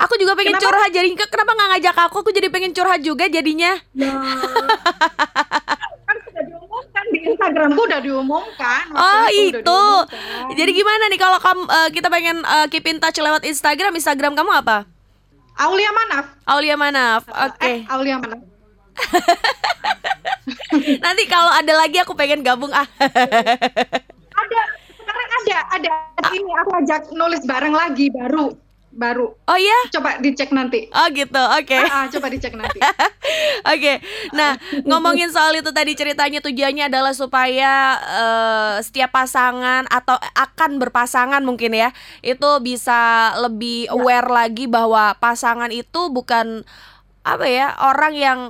Aku 0.00 0.16
juga 0.16 0.32
pengen 0.32 0.56
kenapa? 0.56 0.64
curhat 0.64 0.88
jadi 0.88 1.04
kenapa 1.28 1.52
nggak 1.52 1.68
ngajak 1.76 1.96
aku? 2.08 2.16
Aku 2.24 2.32
jadi 2.32 2.48
pengen 2.48 2.72
curhat 2.72 3.04
juga 3.04 3.28
jadinya. 3.28 3.76
Ya. 3.92 4.16
kan 6.08 6.16
sudah 6.24 6.42
diumumkan 6.48 7.04
di 7.12 7.18
Instagramku 7.28 7.80
udah 7.84 8.00
diumumkan. 8.00 8.88
Oh 8.96 9.28
itu. 9.28 9.60
Diumumkan. 9.60 10.56
Jadi 10.56 10.70
gimana 10.72 11.04
nih 11.12 11.20
kalau 11.20 11.38
kamu 11.44 11.62
uh, 11.68 11.88
kita 11.92 12.08
pengen 12.08 12.40
uh, 12.40 12.64
keep 12.72 12.88
in 12.88 12.96
touch 12.96 13.20
lewat 13.20 13.44
Instagram? 13.44 13.92
Instagram 13.92 14.32
kamu 14.32 14.64
apa? 14.64 14.88
Aulia 15.60 15.92
Manaf. 15.92 16.24
Aulia 16.48 16.76
Manaf. 16.80 17.28
Oke. 17.28 17.52
Okay. 17.60 17.84
Eh, 17.84 17.92
Aulia 17.92 18.16
Manaf. 18.16 18.40
Nanti 21.04 21.28
kalau 21.28 21.52
ada 21.52 21.72
lagi 21.76 22.00
aku 22.00 22.16
pengen 22.16 22.40
gabung 22.40 22.72
ah. 22.72 22.88
ada 24.32 24.60
ada 25.44 25.58
ada 25.78 25.90
ini 26.34 26.52
aku 26.64 26.70
ajak 26.82 27.02
nulis 27.14 27.42
bareng 27.46 27.74
lagi 27.74 28.10
baru 28.10 28.56
baru. 28.98 29.30
Oh 29.46 29.58
iya? 29.58 29.78
Coba 29.94 30.18
dicek 30.18 30.50
nanti. 30.50 30.90
Oh 30.90 31.06
gitu, 31.14 31.38
oke. 31.38 31.70
Okay. 31.70 31.78
Ah, 31.86 32.04
ah, 32.04 32.04
coba 32.10 32.26
dicek 32.32 32.58
nanti. 32.58 32.80
oke. 32.82 32.98
okay. 33.62 33.96
Nah, 34.34 34.58
ngomongin 34.82 35.30
soal 35.30 35.54
itu 35.54 35.70
tadi 35.70 35.94
ceritanya 35.94 36.42
tujuannya 36.42 36.90
adalah 36.90 37.14
supaya 37.14 38.00
uh, 38.02 38.76
setiap 38.82 39.14
pasangan 39.14 39.86
atau 39.86 40.18
akan 40.34 40.82
berpasangan 40.82 41.44
mungkin 41.46 41.78
ya, 41.78 41.94
itu 42.26 42.50
bisa 42.64 43.32
lebih 43.38 43.86
ya. 43.86 43.94
aware 43.94 44.28
lagi 44.28 44.66
bahwa 44.66 45.14
pasangan 45.22 45.70
itu 45.70 46.10
bukan 46.10 46.66
apa 47.22 47.46
ya, 47.46 47.78
orang 47.78 48.18
yang 48.18 48.40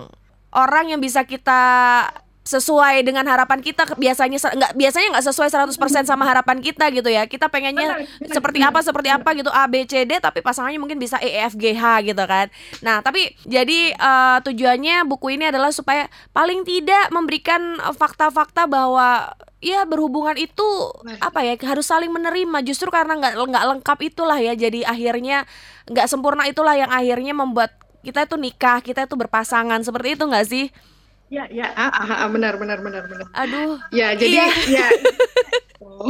orang 0.54 0.88
yang 0.88 1.00
bisa 1.04 1.28
kita 1.28 1.61
sesuai 2.49 3.05
dengan 3.05 3.28
harapan 3.28 3.61
kita 3.61 3.85
biasanya 3.93 4.40
nggak 4.40 4.73
biasanya 4.73 5.09
nggak 5.12 5.26
sesuai 5.28 5.52
100% 5.52 6.09
sama 6.09 6.25
harapan 6.25 6.64
kita 6.64 6.88
gitu 6.97 7.12
ya. 7.12 7.28
Kita 7.28 7.52
pengennya 7.52 8.09
seperti 8.25 8.64
apa 8.64 8.81
seperti 8.81 9.12
apa 9.12 9.37
gitu 9.37 9.52
A 9.52 9.69
B 9.69 9.85
C 9.85 10.09
D 10.09 10.17
tapi 10.17 10.40
pasangannya 10.40 10.81
mungkin 10.81 10.97
bisa 10.97 11.21
E 11.21 11.45
F 11.45 11.52
G 11.61 11.76
H 11.76 12.09
gitu 12.09 12.25
kan. 12.25 12.49
Nah 12.81 13.05
tapi 13.05 13.37
jadi 13.45 13.93
uh, 14.00 14.40
tujuannya 14.40 15.05
buku 15.05 15.37
ini 15.37 15.52
adalah 15.52 15.69
supaya 15.69 16.09
paling 16.33 16.64
tidak 16.64 17.12
memberikan 17.12 17.76
fakta-fakta 17.93 18.64
bahwa 18.64 19.37
ya 19.61 19.85
berhubungan 19.85 20.40
itu 20.40 20.64
apa 21.21 21.45
ya 21.45 21.52
harus 21.69 21.85
saling 21.85 22.09
menerima. 22.09 22.64
Justru 22.64 22.88
karena 22.88 23.21
nggak 23.21 23.45
nggak 23.45 23.64
lengkap 23.76 23.99
itulah 24.09 24.40
ya 24.40 24.57
jadi 24.57 24.88
akhirnya 24.88 25.45
nggak 25.85 26.09
sempurna 26.09 26.49
itulah 26.49 26.73
yang 26.81 26.88
akhirnya 26.88 27.37
membuat 27.37 27.76
kita 28.00 28.25
itu 28.25 28.40
nikah 28.40 28.81
kita 28.81 29.05
itu 29.05 29.21
berpasangan. 29.21 29.85
Seperti 29.85 30.17
itu 30.17 30.25
nggak 30.25 30.49
sih 30.49 30.73
Ya, 31.28 31.44
ya, 31.52 31.68
ah, 31.76 31.92
ah, 31.92 32.25
ah, 32.25 32.28
benar, 32.32 32.56
benar, 32.56 32.80
benar, 32.80 33.04
benar. 33.04 33.28
Aduh. 33.37 33.76
Ya, 33.92 34.16
jadi, 34.16 34.32
iya. 34.32 34.49
ya. 34.64 34.88
oh. 35.85 36.08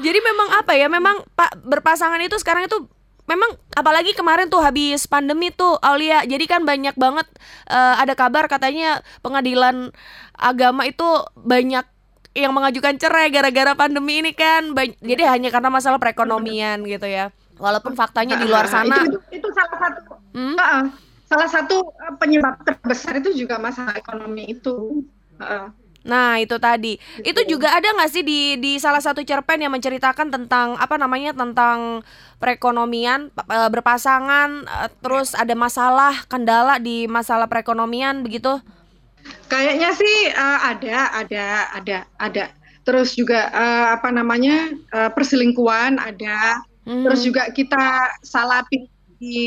jadi 0.00 0.18
memang 0.24 0.48
apa 0.56 0.72
ya? 0.72 0.88
Memang 0.88 1.20
Pak 1.36 1.60
berpasangan 1.60 2.16
itu 2.24 2.40
sekarang 2.40 2.64
itu 2.64 2.88
memang 3.28 3.52
apalagi 3.76 4.16
kemarin 4.16 4.48
tuh 4.48 4.64
habis 4.64 5.04
pandemi 5.04 5.52
tuh 5.52 5.76
Aulia. 5.84 6.24
Jadi 6.24 6.48
kan 6.48 6.64
banyak 6.64 6.96
banget 6.96 7.28
uh, 7.68 8.00
ada 8.00 8.16
kabar 8.16 8.48
katanya 8.48 9.04
pengadilan 9.20 9.92
agama 10.40 10.88
itu 10.88 11.04
banyak 11.36 11.84
yang 12.32 12.56
mengajukan 12.56 12.96
cerai 12.96 13.28
gara-gara 13.28 13.76
pandemi 13.76 14.24
ini 14.24 14.32
kan. 14.32 14.72
Ba 14.72 14.88
jadi 14.88 15.36
hanya 15.36 15.52
karena 15.52 15.68
masalah 15.68 16.00
perekonomian 16.00 16.80
gitu 16.88 17.04
ya. 17.04 17.28
Walaupun 17.60 17.92
faktanya 17.92 18.40
di 18.40 18.48
luar 18.48 18.64
sana 18.72 19.04
itu, 19.04 19.20
itu, 19.20 19.44
itu 19.44 19.48
salah 19.52 19.76
satu. 19.76 20.16
Hmm? 20.32 20.56
Uh 20.56 20.64
-uh 20.64 21.11
salah 21.32 21.48
satu 21.48 21.76
eh, 21.80 22.14
penyebab 22.20 22.60
terbesar 22.60 23.16
itu 23.24 23.32
juga 23.32 23.56
masalah 23.56 23.96
ekonomi 23.96 24.52
itu. 24.52 25.00
Nah 26.02 26.38
itu 26.42 26.58
tadi 26.58 26.98
gitu. 26.98 27.30
itu 27.30 27.56
juga 27.56 27.72
ada 27.72 27.88
nggak 27.94 28.10
sih 28.10 28.22
di 28.26 28.58
di 28.58 28.76
salah 28.76 28.98
satu 28.98 29.22
cerpen 29.22 29.62
yang 29.62 29.72
menceritakan 29.72 30.28
tentang 30.28 30.74
apa 30.76 30.98
namanya 30.98 31.32
tentang 31.32 32.02
perekonomian 32.42 33.30
eh, 33.32 33.70
berpasangan 33.70 34.66
eh, 34.66 34.90
terus 35.00 35.32
ada 35.32 35.54
masalah 35.56 36.26
kendala 36.28 36.76
di 36.82 37.08
masalah 37.08 37.48
perekonomian 37.48 38.20
begitu? 38.20 38.60
Kayaknya 39.46 39.94
sih 39.94 40.18
uh, 40.34 40.58
ada 40.74 40.98
ada 41.14 41.44
ada 41.78 41.98
ada 42.18 42.44
terus 42.82 43.14
juga 43.14 43.46
uh, 43.54 43.94
apa 43.94 44.10
namanya 44.10 44.74
uh, 44.90 45.10
perselingkuhan 45.14 46.02
ada 46.02 46.58
hmm. 46.82 47.06
terus 47.06 47.22
juga 47.22 47.46
kita 47.54 48.10
salah 48.26 48.66
pilih 48.66 48.90
di 49.22 49.38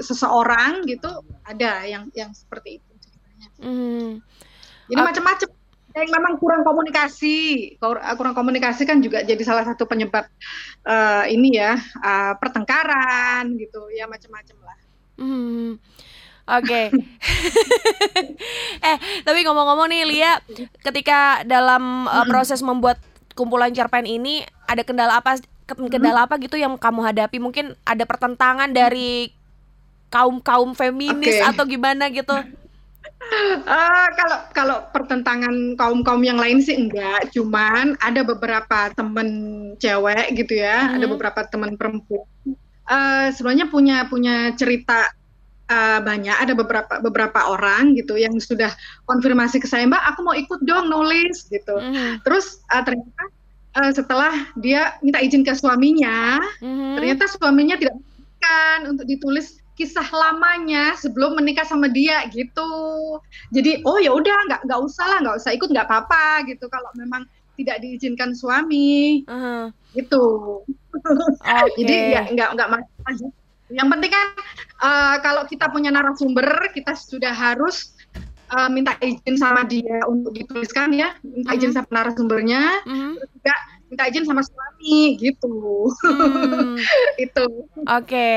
seseorang 0.00 0.88
gitu 0.88 1.20
ada 1.44 1.84
yang 1.84 2.08
yang 2.16 2.32
seperti 2.32 2.80
itu 2.80 2.90
ceritanya. 2.96 3.48
Mm. 3.60 4.24
Jadi 4.88 5.00
macam-macam 5.04 5.48
yang 5.98 6.10
memang 6.14 6.34
kurang 6.40 6.62
komunikasi 6.64 7.36
kurang 8.16 8.32
komunikasi 8.32 8.88
kan 8.88 9.04
juga 9.04 9.20
jadi 9.26 9.42
salah 9.44 9.66
satu 9.66 9.84
penyebab 9.84 10.30
uh, 10.86 11.26
ini 11.28 11.58
ya 11.58 11.76
uh, 12.00 12.38
pertengkaran 12.40 13.52
gitu 13.60 13.92
ya 13.92 14.08
macam-macam 14.08 14.56
lah. 14.64 14.78
Mm. 15.20 15.76
Oke. 16.48 16.64
Okay. 16.64 16.86
eh, 18.88 18.96
tapi 19.20 19.44
ngomong-ngomong 19.44 19.92
nih 19.92 20.08
Lia, 20.08 20.40
ketika 20.80 21.44
dalam 21.44 22.08
uh, 22.08 22.24
proses 22.24 22.64
membuat 22.64 22.96
kumpulan 23.36 23.68
cerpen 23.76 24.08
ini 24.08 24.48
ada 24.64 24.80
kendala 24.80 25.20
apa 25.20 25.36
kendala 25.68 26.24
apa 26.24 26.40
gitu 26.40 26.56
yang 26.56 26.80
kamu 26.80 27.00
hadapi 27.04 27.36
mungkin 27.36 27.76
ada 27.84 28.08
pertentangan 28.08 28.72
dari 28.72 29.32
kaum 30.08 30.40
kaum 30.40 30.72
feminis 30.72 31.36
okay. 31.36 31.44
atau 31.44 31.68
gimana 31.68 32.08
gitu 32.08 32.32
Uh, 33.66 34.08
kalau 34.18 34.38
kalau 34.54 34.78
pertentangan 34.94 35.74
kaum 35.76 36.00
kaum 36.06 36.22
yang 36.24 36.38
lain 36.38 36.62
sih 36.62 36.78
enggak, 36.78 37.28
cuman 37.34 37.98
ada 38.00 38.24
beberapa 38.24 38.88
temen 38.94 39.28
cewek 39.76 40.38
gitu 40.38 40.62
ya, 40.62 40.88
hmm. 40.88 40.94
ada 40.96 41.06
beberapa 41.10 41.40
teman 41.50 41.76
perempuan. 41.76 42.24
Uh, 42.88 43.28
sebenarnya 43.36 43.68
punya 43.68 44.08
punya 44.08 44.56
cerita 44.56 45.12
uh, 45.68 46.00
banyak, 46.00 46.36
ada 46.40 46.56
beberapa 46.56 46.94
beberapa 47.04 47.52
orang 47.52 47.92
gitu 48.00 48.16
yang 48.16 48.32
sudah 48.40 48.72
konfirmasi 49.04 49.60
ke 49.60 49.68
saya, 49.68 49.84
Mbak, 49.84 50.04
aku 50.14 50.20
mau 50.24 50.36
ikut 50.38 50.60
dong 50.64 50.88
nulis 50.88 51.52
gitu. 51.52 51.76
Hmm. 51.76 52.22
Terus 52.24 52.64
uh, 52.72 52.80
ternyata 52.80 53.22
uh, 53.78 53.90
setelah 53.94 54.34
dia 54.58 54.98
minta 55.00 55.22
izin 55.22 55.46
ke 55.46 55.54
suaminya, 55.54 56.42
mm-hmm. 56.58 56.94
ternyata 56.98 57.24
suaminya 57.30 57.78
tidak 57.78 57.94
mengizinkan 57.94 58.78
untuk 58.90 59.06
ditulis 59.06 59.46
kisah 59.78 60.10
lamanya 60.10 60.98
sebelum 60.98 61.38
menikah 61.38 61.62
sama 61.62 61.86
dia 61.86 62.26
gitu. 62.34 62.70
Jadi 63.54 63.86
oh 63.86 64.02
ya 64.02 64.10
udah 64.10 64.38
nggak 64.50 64.60
nggak 64.66 64.80
usah 64.82 65.06
lah 65.06 65.18
nggak 65.22 65.36
usah 65.38 65.54
ikut 65.54 65.70
nggak 65.70 65.86
apa-apa 65.86 66.50
gitu 66.50 66.66
kalau 66.66 66.90
memang 66.98 67.22
tidak 67.54 67.78
diizinkan 67.82 68.34
suami 68.34 69.22
uh-huh. 69.26 69.70
gitu. 69.94 70.26
Okay. 70.98 71.62
Jadi 71.78 71.94
ya 72.14 72.22
nggak 72.26 72.48
nggak 72.58 72.68
masalah. 72.74 73.30
Yang 73.68 73.88
penting 73.94 74.10
kan 74.10 74.28
uh, 74.82 75.16
kalau 75.22 75.42
kita 75.46 75.70
punya 75.70 75.94
narasumber 75.94 76.74
kita 76.74 76.98
sudah 76.98 77.30
harus 77.30 77.94
uh, 78.52 78.68
minta 78.72 78.96
izin 79.00 79.36
sama 79.36 79.64
dia 79.64 80.04
untuk 80.08 80.34
dituliskan 80.34 80.92
ya, 80.94 81.14
minta 81.24 81.54
izin 81.54 81.72
mm-hmm. 81.72 81.86
sama 81.88 81.88
narasumbernya, 81.92 82.62
mm-hmm. 82.84 83.12
terus 83.16 83.30
juga 83.36 83.54
minta 83.88 84.04
izin 84.04 84.24
sama 84.28 84.44
suami 84.44 85.16
gitu. 85.16 85.88
Hmm. 86.04 86.76
itu. 87.24 87.44
Oke. 87.48 88.04
Okay. 88.04 88.34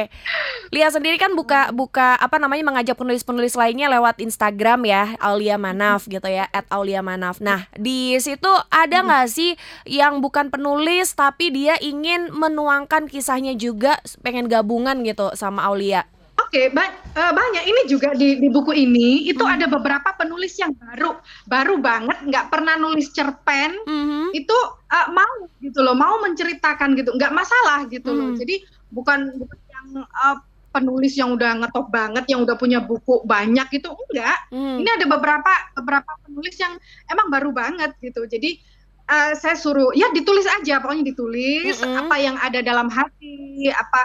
Lia 0.72 0.88
sendiri 0.88 1.20
kan 1.20 1.36
buka 1.36 1.75
buka 1.75 2.15
apa 2.15 2.39
namanya 2.39 2.63
mengajak 2.72 2.96
penulis-penulis 2.96 3.60
lainnya 3.60 3.91
lewat 3.91 4.24
Instagram 4.24 4.88
ya, 4.88 5.03
Aulia 5.20 5.60
Manaf 5.60 6.08
gitu 6.08 6.27
ya, 6.27 6.48
@aulia_manaf. 6.72 7.44
Nah, 7.44 7.68
di 7.75 8.15
situ 8.24 8.50
ada 8.72 9.03
mm-hmm. 9.03 9.08
nggak 9.12 9.25
hmm. 9.27 9.36
sih 9.36 9.51
yang 9.91 10.24
bukan 10.24 10.48
penulis 10.48 11.12
tapi 11.13 11.51
dia 11.51 11.75
ingin 11.84 12.32
menuangkan 12.32 13.12
kisahnya 13.12 13.53
juga 13.60 14.00
pengen 14.24 14.48
gabungan 14.48 15.03
gitu 15.03 15.36
sama 15.36 15.68
Aulia? 15.68 16.08
Oke, 16.51 16.67
okay, 16.67 16.75
ba 16.75 16.84
uh, 17.15 17.31
banyak. 17.31 17.63
Ini 17.63 17.81
juga 17.88 18.12
di, 18.12 18.36
di 18.36 18.51
buku 18.51 18.75
ini 18.75 19.24
itu 19.24 19.39
hmm. 19.39 19.55
ada 19.55 19.72
beberapa 19.72 20.12
penulis 20.20 20.60
yang 20.60 20.75
baru, 20.75 21.15
baru 21.48 21.79
banget, 21.79 22.27
nggak 22.27 22.51
pernah 22.51 22.75
nulis 22.75 23.08
cerpen. 23.15 23.72
Hmm. 23.88 24.36
Itu 24.36 24.51
uh, 24.91 25.08
mau 25.15 25.48
gitu 25.63 25.79
loh, 25.79 25.96
mau 25.96 26.20
menceritakan 26.20 27.00
gitu, 27.00 27.15
nggak 27.15 27.31
masalah 27.31 27.88
gitu 27.88 28.12
hmm. 28.12 28.20
loh. 28.20 28.29
Jadi 28.36 28.67
bukan 28.91 29.31
bukan 29.39 29.60
yang 29.72 29.88
uh, 30.03 30.43
penulis 30.75 31.15
yang 31.15 31.39
udah 31.39 31.63
ngetop 31.63 31.88
banget, 31.88 32.27
yang 32.27 32.43
udah 32.43 32.60
punya 32.60 32.84
buku 32.84 33.24
banyak 33.24 33.72
itu 33.72 33.88
enggak. 33.88 34.51
Hmm. 34.51 34.84
Ini 34.84 34.89
ada 34.91 35.05
beberapa 35.08 35.53
beberapa 35.79 36.12
penulis 36.27 36.60
yang 36.60 36.75
emang 37.08 37.31
baru 37.31 37.55
banget 37.55 37.96
gitu. 38.03 38.27
Jadi 38.27 38.60
uh, 39.12 39.32
saya 39.36 39.60
suruh 39.60 39.91
ya 39.91 40.08
ditulis 40.15 40.48
aja, 40.48 40.80
pokoknya 40.80 41.12
ditulis 41.12 41.75
mm 41.77 41.84
-hmm. 41.84 42.01
apa 42.08 42.15
yang 42.18 42.36
ada 42.39 42.60
dalam 42.63 42.88
hati, 42.88 43.68
apa 43.68 44.01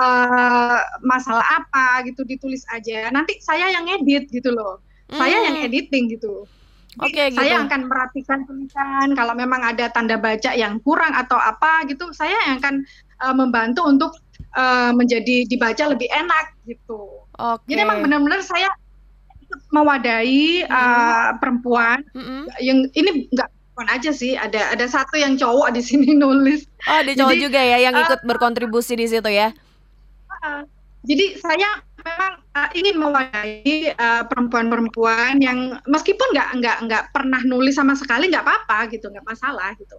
uh, 0.00 0.78
masalah 1.04 1.44
apa 1.44 2.08
gitu 2.08 2.24
ditulis 2.24 2.64
aja. 2.72 3.12
Nanti 3.12 3.36
saya 3.44 3.68
yang 3.68 3.84
edit 4.00 4.32
gitu 4.32 4.50
loh. 4.56 4.80
Hmm. 5.06 5.22
Saya 5.22 5.36
yang 5.46 5.56
hmm. 5.62 5.66
editing 5.70 6.04
gitu. 6.10 6.48
Oke, 6.96 7.12
okay, 7.12 7.26
gitu. 7.28 7.44
Saya 7.44 7.62
akan 7.68 7.92
merhatikan 7.92 8.48
tulisan. 8.48 9.12
Kalau 9.12 9.36
memang 9.36 9.60
ada 9.60 9.92
tanda 9.92 10.16
baca 10.16 10.50
yang 10.56 10.80
kurang 10.80 11.12
atau 11.12 11.36
apa 11.36 11.84
gitu, 11.86 12.08
saya 12.16 12.34
yang 12.48 12.58
akan 12.58 12.74
uh, 13.20 13.34
membantu 13.36 13.84
untuk 13.84 14.16
uh, 14.56 14.96
menjadi 14.96 15.44
dibaca 15.44 15.92
lebih 15.92 16.08
enak 16.08 16.56
gitu. 16.64 17.22
Okay. 17.36 17.76
Jadi 17.76 17.80
memang 17.84 18.00
benar-benar 18.00 18.40
saya 18.40 18.72
mewadahi 19.70 20.66
mm 20.66 20.72
uh, 20.72 21.28
perempuan 21.38 22.02
mm 22.10 22.22
-hmm. 22.24 22.42
yang 22.64 22.78
ini 22.96 23.30
enggak 23.30 23.50
perempuan 23.76 23.92
aja 23.92 24.10
sih. 24.16 24.32
Ada 24.40 24.72
ada 24.72 24.86
satu 24.88 25.20
yang 25.20 25.36
cowok 25.36 25.76
di 25.76 25.84
sini 25.84 26.16
nulis. 26.24 26.64
Oh, 26.88 26.96
ada 27.04 27.12
cowok 27.12 27.36
Jadi, 27.36 27.44
juga 27.44 27.60
ya 27.60 27.76
yang 27.84 27.92
ikut 27.92 28.20
uh, 28.20 28.26
berkontribusi 28.26 28.96
di 28.96 29.04
situ 29.04 29.28
ya 29.28 29.52
jadi 31.06 31.26
saya 31.38 31.68
memang 32.02 32.32
uh, 32.54 32.70
ingin 32.74 32.96
mewadahi 32.98 33.94
uh, 33.94 34.26
perempuan-perempuan 34.26 35.38
yang 35.38 35.78
meskipun 35.86 36.34
nggak 36.34 36.48
nggak 36.58 36.76
nggak 36.90 37.04
pernah 37.14 37.40
nulis 37.46 37.78
sama 37.78 37.94
sekali 37.94 38.26
nggak 38.30 38.42
apa-apa 38.42 38.90
gitu 38.90 39.06
nggak 39.10 39.26
masalah 39.26 39.72
gitu. 39.78 39.96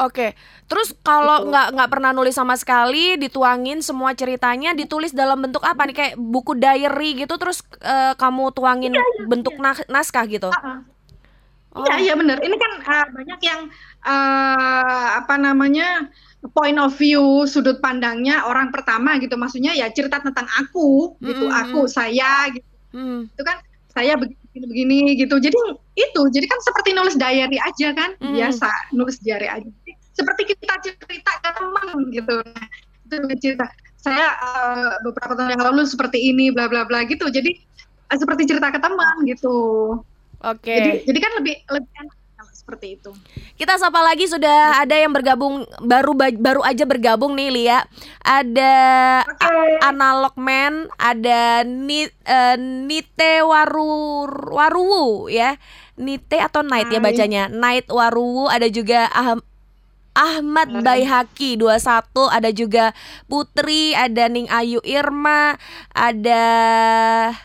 Oke, 0.00 0.32
terus 0.64 0.96
kalau 1.04 1.44
gitu. 1.44 1.52
nggak 1.52 1.66
nggak 1.76 1.90
pernah 1.92 2.10
nulis 2.16 2.32
sama 2.32 2.56
sekali, 2.56 3.20
dituangin 3.20 3.84
semua 3.84 4.16
ceritanya, 4.16 4.72
ditulis 4.72 5.12
dalam 5.12 5.44
bentuk 5.44 5.60
apa 5.60 5.84
nih 5.84 5.96
kayak 5.96 6.14
buku 6.16 6.56
diary 6.56 7.20
gitu, 7.20 7.36
terus 7.36 7.60
uh, 7.84 8.16
kamu 8.16 8.48
tuangin 8.56 8.96
iya, 8.96 9.04
iya, 9.04 9.28
bentuk 9.28 9.60
iya. 9.60 9.76
naskah 9.92 10.24
gitu? 10.24 10.48
Uh 10.48 10.56
-uh. 10.56 10.78
Oh. 11.70 11.86
Iya 11.86 11.96
iya 12.02 12.14
benar. 12.18 12.42
Ini 12.42 12.56
kan 12.58 12.72
uh, 12.82 13.06
banyak 13.14 13.40
yang 13.46 13.60
uh, 14.02 15.08
apa 15.22 15.38
namanya 15.38 16.10
point 16.50 16.80
of 16.82 16.90
view 16.98 17.46
sudut 17.46 17.78
pandangnya 17.78 18.42
orang 18.42 18.74
pertama 18.74 19.14
gitu. 19.22 19.38
Maksudnya 19.38 19.78
ya 19.78 19.86
cerita 19.94 20.18
tentang 20.18 20.50
aku 20.58 21.14
gitu. 21.22 21.46
Mm 21.46 21.52
-hmm. 21.54 21.62
aku 21.62 21.80
saya 21.86 22.50
gitu. 22.50 22.66
Mm. 22.90 23.30
itu 23.30 23.42
kan 23.46 23.62
saya 23.94 24.18
begini 24.18 24.66
begini 24.66 24.98
gitu. 25.14 25.38
Jadi 25.38 25.54
itu. 25.94 26.22
Jadi 26.34 26.46
kan 26.50 26.58
seperti 26.66 26.90
nulis 26.90 27.14
diary 27.14 27.58
aja 27.62 27.88
kan. 27.94 28.10
Mm. 28.18 28.34
biasa 28.34 28.70
nulis 28.90 29.22
diary 29.22 29.46
aja. 29.46 29.62
Jadi, 29.62 29.92
seperti 30.10 30.42
kita 30.50 30.74
cerita 30.82 31.32
ke 31.38 31.50
teman 31.54 32.10
gitu. 32.10 32.36
Itu 33.06 33.14
cerita. 33.38 33.70
Saya 34.00 34.34
uh, 34.42 34.98
beberapa 35.06 35.38
tahun 35.38 35.54
yang 35.54 35.62
lalu 35.70 35.86
seperti 35.86 36.18
ini 36.18 36.50
bla 36.50 36.66
bla 36.66 36.82
bla 36.82 37.06
gitu. 37.06 37.30
Jadi 37.30 37.54
uh, 38.10 38.18
seperti 38.18 38.50
cerita 38.50 38.74
ke 38.74 38.82
teman 38.82 39.22
gitu 39.22 39.54
oke 40.42 40.60
okay. 40.60 40.76
jadi 40.76 40.90
jadi 41.06 41.18
kan 41.20 41.32
lebih 41.40 41.54
lebih 41.68 41.92
enak 42.00 42.20
seperti 42.70 43.00
itu. 43.00 43.10
Kita 43.58 43.74
sapa 43.82 43.98
lagi 43.98 44.30
sudah 44.30 44.78
ada 44.78 44.94
yang 44.94 45.10
bergabung 45.10 45.66
baru 45.82 46.14
baru 46.14 46.62
aja 46.62 46.86
bergabung 46.86 47.34
nih 47.34 47.50
Lia. 47.50 47.82
Ada 48.22 48.74
okay. 49.26 49.82
Analog 49.82 50.38
Man, 50.38 50.86
ada 50.94 51.66
Ni, 51.66 52.06
uh, 52.06 52.56
Nite 52.60 53.42
Waru 53.42 54.22
Waruwu 54.54 55.26
ya. 55.26 55.58
Nite 55.98 56.38
atau 56.38 56.62
Night 56.62 56.94
ya 56.94 57.02
bacanya. 57.02 57.50
Night 57.50 57.90
Waruwu 57.90 58.46
ada 58.46 58.70
juga 58.70 59.10
ah, 59.10 59.34
Ahmad 60.14 60.70
Baihaki 60.82 61.54
21 61.56 62.30
ada 62.30 62.50
juga 62.50 62.84
Putri 63.30 63.94
ada 63.94 64.26
Ning 64.26 64.50
Ayu 64.50 64.82
Irma 64.82 65.54
ada 65.94 66.44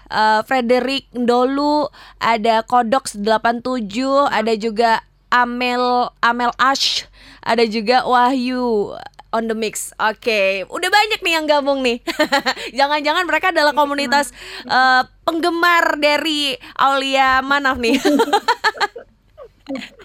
uh, 0.09 0.41
Frederick 0.43 1.07
Ndolu 1.13 1.87
ada 2.17 2.65
Kodox 2.65 3.15
87 3.17 3.85
ada 4.29 4.53
juga 4.57 5.05
Amel 5.29 6.09
Amel 6.25 6.51
Ash 6.57 7.05
ada 7.45 7.61
juga 7.69 8.01
Wahyu 8.03 8.97
on 9.35 9.51
the 9.51 9.57
mix. 9.57 9.91
Oke, 9.99 10.23
okay. 10.23 10.49
udah 10.71 10.87
banyak 10.87 11.19
nih 11.19 11.33
yang 11.35 11.45
gabung 11.45 11.83
nih. 11.83 11.99
Jangan-jangan 12.79 13.27
mereka 13.27 13.51
adalah 13.51 13.75
komunitas 13.75 14.31
uh, 14.63 15.03
penggemar 15.27 15.99
dari 15.99 16.55
Aulia 16.79 17.43
Manaf 17.43 17.75
nih. 17.75 17.99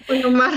penggemar. 0.09 0.55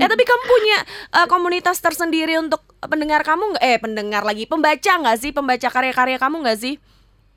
ya 0.00 0.06
tapi 0.12 0.24
kamu 0.24 0.42
punya 0.48 0.78
uh, 1.12 1.26
komunitas 1.28 1.78
tersendiri 1.84 2.40
untuk 2.40 2.64
pendengar 2.80 3.20
kamu 3.22 3.56
nggak? 3.56 3.64
Eh 3.64 3.78
pendengar 3.80 4.22
lagi, 4.24 4.48
pembaca 4.48 4.92
nggak 4.96 5.18
sih? 5.20 5.30
Pembaca 5.36 5.68
karya-karya 5.68 6.16
kamu 6.16 6.36
nggak 6.44 6.58
sih? 6.58 6.74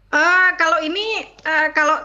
Uh, 0.10 0.50
kalau 0.58 0.80
ini 0.82 1.28
uh, 1.46 1.70
kalau 1.76 2.00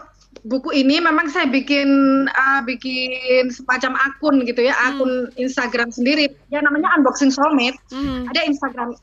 buku 0.45 0.69
ini 0.77 1.01
memang 1.01 1.25
saya 1.31 1.49
bikin 1.49 1.89
uh, 2.29 2.61
bikin 2.67 3.49
semacam 3.49 3.97
akun 3.97 4.45
gitu 4.45 4.61
ya, 4.61 4.75
hmm. 4.75 4.87
akun 4.93 5.11
Instagram 5.39 5.89
sendiri. 5.89 6.29
Ya 6.51 6.59
namanya 6.61 6.91
Unboxing 6.99 7.31
Soulmate. 7.31 7.79
Hmm. 7.89 8.27
Ada 8.29 8.45
Instagram 8.45 8.93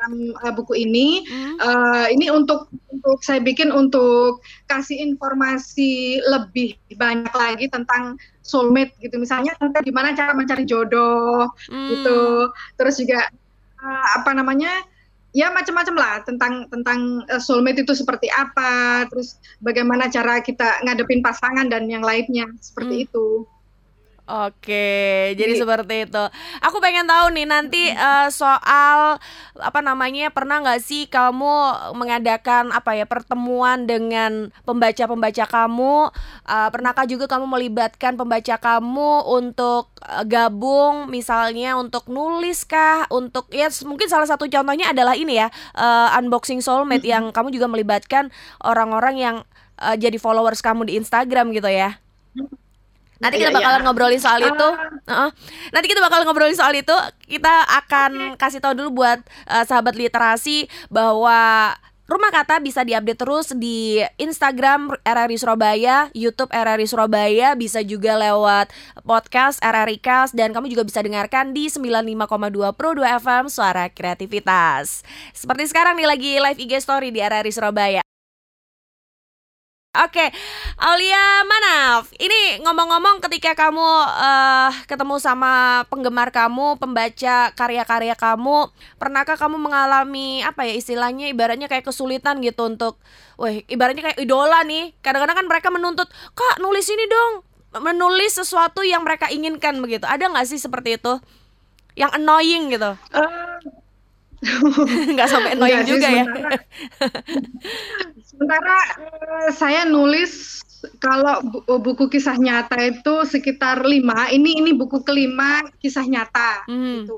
Instagram 0.00 0.32
uh, 0.40 0.52
buku 0.56 0.74
ini. 0.80 1.28
Hmm. 1.28 1.54
Uh, 1.60 2.06
ini 2.08 2.32
untuk 2.32 2.72
untuk 2.88 3.20
saya 3.20 3.40
bikin 3.44 3.68
untuk 3.68 4.40
kasih 4.66 4.96
informasi 4.96 6.24
lebih 6.24 6.80
banyak 6.96 7.32
lagi 7.36 7.68
tentang 7.68 8.16
soulmate 8.40 8.96
gitu 9.04 9.20
misalnya 9.20 9.54
tentang 9.60 9.84
gimana 9.84 10.16
cara 10.16 10.32
mencari 10.34 10.66
jodoh 10.66 11.46
hmm. 11.70 11.88
gitu 11.94 12.50
terus 12.74 12.98
juga 12.98 13.30
uh, 13.78 14.06
apa 14.18 14.34
namanya 14.34 14.82
ya 15.30 15.54
macam-macam 15.54 15.94
lah 15.94 16.14
tentang 16.26 16.66
tentang 16.66 17.22
uh, 17.30 17.38
soulmate 17.38 17.86
itu 17.86 17.94
seperti 17.94 18.26
apa 18.32 19.06
terus 19.06 19.38
bagaimana 19.62 20.10
cara 20.10 20.42
kita 20.42 20.82
ngadepin 20.82 21.22
pasangan 21.22 21.70
dan 21.70 21.86
yang 21.86 22.02
lainnya 22.02 22.50
seperti 22.58 23.04
hmm. 23.04 23.06
itu 23.06 23.26
Oke, 24.30 25.34
jadi 25.34 25.58
seperti 25.58 26.06
itu. 26.06 26.24
Aku 26.62 26.78
pengen 26.78 27.02
tahu 27.02 27.34
nih 27.34 27.50
nanti 27.50 27.90
uh, 27.90 28.30
soal 28.30 29.18
apa 29.58 29.80
namanya 29.82 30.30
pernah 30.30 30.62
nggak 30.62 30.78
sih 30.78 31.10
kamu 31.10 31.50
mengadakan 31.98 32.70
apa 32.70 32.94
ya 32.94 33.10
pertemuan 33.10 33.90
dengan 33.90 34.54
pembaca-pembaca 34.62 35.50
kamu? 35.50 36.14
Uh, 36.46 36.68
pernahkah 36.70 37.10
juga 37.10 37.26
kamu 37.26 37.50
melibatkan 37.50 38.14
pembaca 38.14 38.54
kamu 38.54 39.26
untuk 39.26 39.90
uh, 40.06 40.22
gabung, 40.22 41.10
misalnya 41.10 41.74
untuk 41.74 42.06
nulis 42.06 42.62
kah? 42.62 43.10
Untuk 43.10 43.50
ya 43.50 43.66
mungkin 43.82 44.06
salah 44.06 44.30
satu 44.30 44.46
contohnya 44.46 44.94
adalah 44.94 45.18
ini 45.18 45.42
ya 45.42 45.50
uh, 45.74 46.14
unboxing 46.22 46.62
soulmate 46.62 47.02
yang 47.02 47.34
kamu 47.34 47.50
juga 47.50 47.66
melibatkan 47.66 48.30
orang-orang 48.62 49.14
yang 49.18 49.36
uh, 49.82 49.98
jadi 49.98 50.22
followers 50.22 50.62
kamu 50.62 50.86
di 50.86 51.02
Instagram 51.02 51.50
gitu 51.50 51.66
ya? 51.66 51.98
Nanti 53.20 53.36
kita 53.36 53.52
iya, 53.52 53.58
bakalan 53.60 53.80
iya. 53.80 53.86
ngobrolin 53.86 54.20
soal 54.20 54.40
itu. 54.40 54.68
Uh, 55.04 55.30
nanti 55.70 55.86
kita 55.92 56.00
bakalan 56.00 56.24
ngobrolin 56.24 56.56
soal 56.56 56.72
itu. 56.72 56.96
Kita 57.28 57.68
akan 57.84 58.34
okay. 58.34 58.40
kasih 58.40 58.60
tahu 58.64 58.72
dulu 58.72 59.04
buat 59.04 59.20
uh, 59.44 59.64
sahabat 59.68 59.92
literasi 59.94 60.66
bahwa 60.88 61.72
Rumah 62.10 62.34
Kata 62.34 62.58
bisa 62.58 62.82
diupdate 62.82 63.22
terus 63.22 63.54
di 63.54 64.02
Instagram 64.18 64.90
RRI 65.06 65.38
Surabaya, 65.38 66.10
YouTube 66.10 66.50
RRI 66.50 66.90
Surabaya, 66.90 67.54
bisa 67.54 67.86
juga 67.86 68.18
lewat 68.18 68.74
podcast 69.06 69.62
RRI 69.62 70.02
Cast 70.02 70.34
dan 70.34 70.50
kamu 70.50 70.74
juga 70.74 70.82
bisa 70.82 71.06
dengarkan 71.06 71.54
di 71.54 71.70
95,2 71.70 72.74
Pro 72.74 72.98
2 72.98 73.22
FM 73.22 73.46
Suara 73.46 73.86
Kreativitas. 73.94 75.06
Seperti 75.30 75.70
sekarang 75.70 76.02
nih 76.02 76.10
lagi 76.10 76.32
live 76.42 76.58
IG 76.58 76.82
story 76.82 77.14
di 77.14 77.22
RRI 77.22 77.54
Surabaya. 77.54 78.09
Oke, 79.90 80.22
Aulia 80.78 81.42
Manaf. 81.42 82.14
Ini 82.14 82.62
ngomong-ngomong 82.62 83.18
ketika 83.26 83.58
kamu 83.58 83.82
uh, 84.06 84.70
ketemu 84.86 85.18
sama 85.18 85.82
penggemar 85.90 86.30
kamu, 86.30 86.78
pembaca 86.78 87.50
karya-karya 87.58 88.14
kamu, 88.14 88.70
pernahkah 89.02 89.34
kamu 89.34 89.58
mengalami 89.58 90.46
apa 90.46 90.62
ya 90.62 90.78
istilahnya 90.78 91.26
ibaratnya 91.34 91.66
kayak 91.66 91.90
kesulitan 91.90 92.38
gitu 92.38 92.70
untuk, 92.70 93.02
wah 93.34 93.50
ibaratnya 93.50 94.14
kayak 94.14 94.22
idola 94.22 94.62
nih. 94.62 94.94
Kadang-kadang 95.02 95.42
kan 95.42 95.46
mereka 95.50 95.68
menuntut, 95.74 96.06
kak 96.38 96.62
nulis 96.62 96.86
ini 96.86 97.10
dong, 97.10 97.42
menulis 97.82 98.38
sesuatu 98.38 98.86
yang 98.86 99.02
mereka 99.02 99.26
inginkan 99.26 99.74
begitu. 99.82 100.06
Ada 100.06 100.30
nggak 100.30 100.46
sih 100.46 100.62
seperti 100.62 101.02
itu? 101.02 101.18
Yang 101.98 102.14
annoying 102.14 102.70
gitu? 102.70 102.94
Uh, 103.10 103.58
nggak 105.14 105.28
sampai 105.28 105.52
annoying 105.52 105.84
juga 105.84 106.08
ya 106.08 106.24
sementara 108.24 108.78
uh, 108.96 109.50
saya 109.52 109.84
nulis 109.84 110.64
kalau 110.96 111.44
buku 111.80 112.08
kisah 112.08 112.40
nyata 112.40 112.80
itu 112.88 113.14
sekitar 113.28 113.84
lima 113.84 114.32
ini 114.32 114.64
ini 114.64 114.72
buku 114.72 115.04
kelima 115.04 115.60
kisah 115.76 116.08
nyata 116.08 116.64
hmm. 116.64 117.04
gitu 117.04 117.16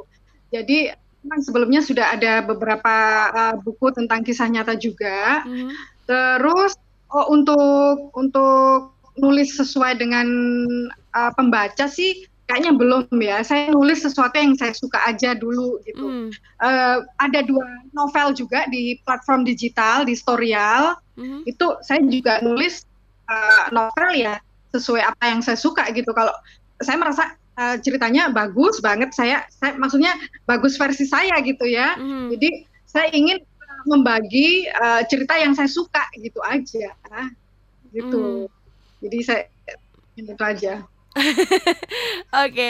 jadi 0.50 0.98
memang 1.22 1.40
sebelumnya 1.46 1.80
sudah 1.86 2.18
ada 2.18 2.42
beberapa 2.42 2.96
uh, 3.30 3.54
buku 3.62 3.94
tentang 3.94 4.26
kisah 4.26 4.50
nyata 4.50 4.74
juga 4.74 5.46
hmm. 5.46 5.70
terus 6.10 6.74
oh, 7.14 7.30
untuk 7.30 8.10
untuk 8.18 8.98
nulis 9.14 9.54
sesuai 9.54 10.00
dengan 10.00 10.26
uh, 11.14 11.30
pembaca 11.38 11.86
sih 11.86 12.26
kayaknya 12.46 12.72
belum 12.76 13.06
ya. 13.22 13.40
Saya 13.46 13.72
nulis 13.72 14.02
sesuatu 14.02 14.34
yang 14.36 14.54
saya 14.58 14.74
suka 14.74 14.98
aja 15.06 15.32
dulu 15.36 15.80
gitu. 15.86 16.04
Mm. 16.04 16.28
Uh, 16.60 16.98
ada 17.22 17.40
dua 17.46 17.64
novel 17.94 18.34
juga 18.36 18.66
di 18.68 18.98
platform 19.06 19.46
digital 19.46 20.04
di 20.04 20.14
Storyal. 20.18 20.98
Mm. 21.16 21.46
Itu 21.48 21.78
saya 21.86 22.02
juga 22.06 22.42
nulis 22.44 22.84
uh, 23.30 23.70
novel 23.72 24.10
ya 24.18 24.36
sesuai 24.72 25.02
apa 25.04 25.24
yang 25.28 25.40
saya 25.40 25.56
suka 25.56 25.88
gitu. 25.92 26.10
Kalau 26.12 26.32
saya 26.82 26.96
merasa 26.98 27.36
uh, 27.60 27.76
ceritanya 27.80 28.28
bagus 28.32 28.82
banget, 28.82 29.12
saya, 29.14 29.44
saya 29.52 29.76
maksudnya 29.78 30.16
bagus 30.48 30.74
versi 30.76 31.06
saya 31.08 31.36
gitu 31.44 31.64
ya. 31.68 31.96
Mm. 31.96 32.36
Jadi 32.36 32.50
saya 32.88 33.08
ingin 33.12 33.40
membagi 33.82 34.70
uh, 34.78 35.02
cerita 35.10 35.34
yang 35.34 35.58
saya 35.58 35.66
suka 35.66 36.06
gitu 36.20 36.38
aja, 36.46 36.94
gitu. 37.90 38.46
Mm. 38.46 38.52
Jadi 39.02 39.18
saya 39.26 39.42
itu 40.14 40.36
aja. 40.38 40.86
Oke. 42.44 42.68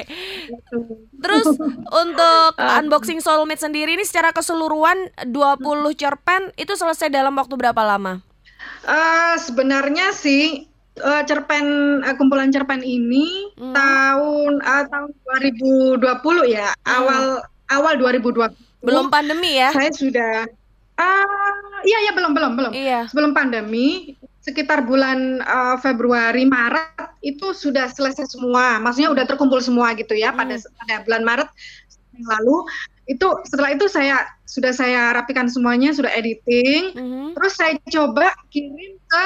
Terus 1.22 1.46
untuk 2.02 2.52
unboxing 2.58 3.22
Soulmate 3.22 3.62
sendiri 3.62 3.94
ini 3.94 4.04
secara 4.04 4.34
keseluruhan 4.34 5.10
20 5.30 5.62
cerpen 5.94 6.50
itu 6.58 6.74
selesai 6.74 7.08
dalam 7.08 7.34
waktu 7.38 7.54
berapa 7.54 7.82
lama? 7.82 8.22
Uh, 8.82 9.34
sebenarnya 9.38 10.10
sih 10.14 10.66
uh, 11.02 11.22
cerpen 11.26 11.98
uh, 12.02 12.14
kumpulan 12.18 12.50
cerpen 12.50 12.82
ini 12.82 13.50
hmm. 13.58 13.74
tahun 13.74 14.52
uh, 14.62 14.84
tahun 14.90 15.10
2020 15.98 16.02
ya, 16.50 16.70
hmm. 16.70 16.86
awal 16.86 17.24
awal 17.70 17.92
2020. 17.98 18.82
Belum 18.82 19.06
pandemi 19.06 19.62
ya? 19.62 19.70
Saya 19.70 19.94
sudah 19.94 20.46
uh, 20.98 21.62
iya 21.86 21.98
iya 22.06 22.12
belum 22.14 22.34
belum 22.34 22.52
belum. 22.58 22.72
Iya. 22.74 23.06
Sebelum 23.10 23.30
pandemi 23.34 24.18
sekitar 24.42 24.82
bulan 24.82 25.38
uh, 25.46 25.78
Februari 25.78 26.42
Maret 26.42 27.14
itu 27.22 27.54
sudah 27.54 27.86
selesai 27.86 28.26
semua, 28.26 28.82
maksudnya 28.82 29.14
udah 29.14 29.22
terkumpul 29.22 29.62
semua 29.62 29.94
gitu 29.94 30.18
ya 30.18 30.34
hmm. 30.34 30.38
pada 30.42 30.54
pada 30.82 30.94
bulan 31.06 31.22
Maret 31.22 31.48
yang 32.12 32.26
lalu 32.26 32.56
itu 33.06 33.26
setelah 33.46 33.70
itu 33.72 33.86
saya 33.86 34.26
sudah 34.42 34.74
saya 34.74 35.14
rapikan 35.14 35.46
semuanya 35.46 35.94
sudah 35.94 36.10
editing, 36.10 36.90
hmm. 36.90 37.28
terus 37.38 37.54
saya 37.54 37.78
coba 37.86 38.34
kirim 38.50 38.98
ke 38.98 39.24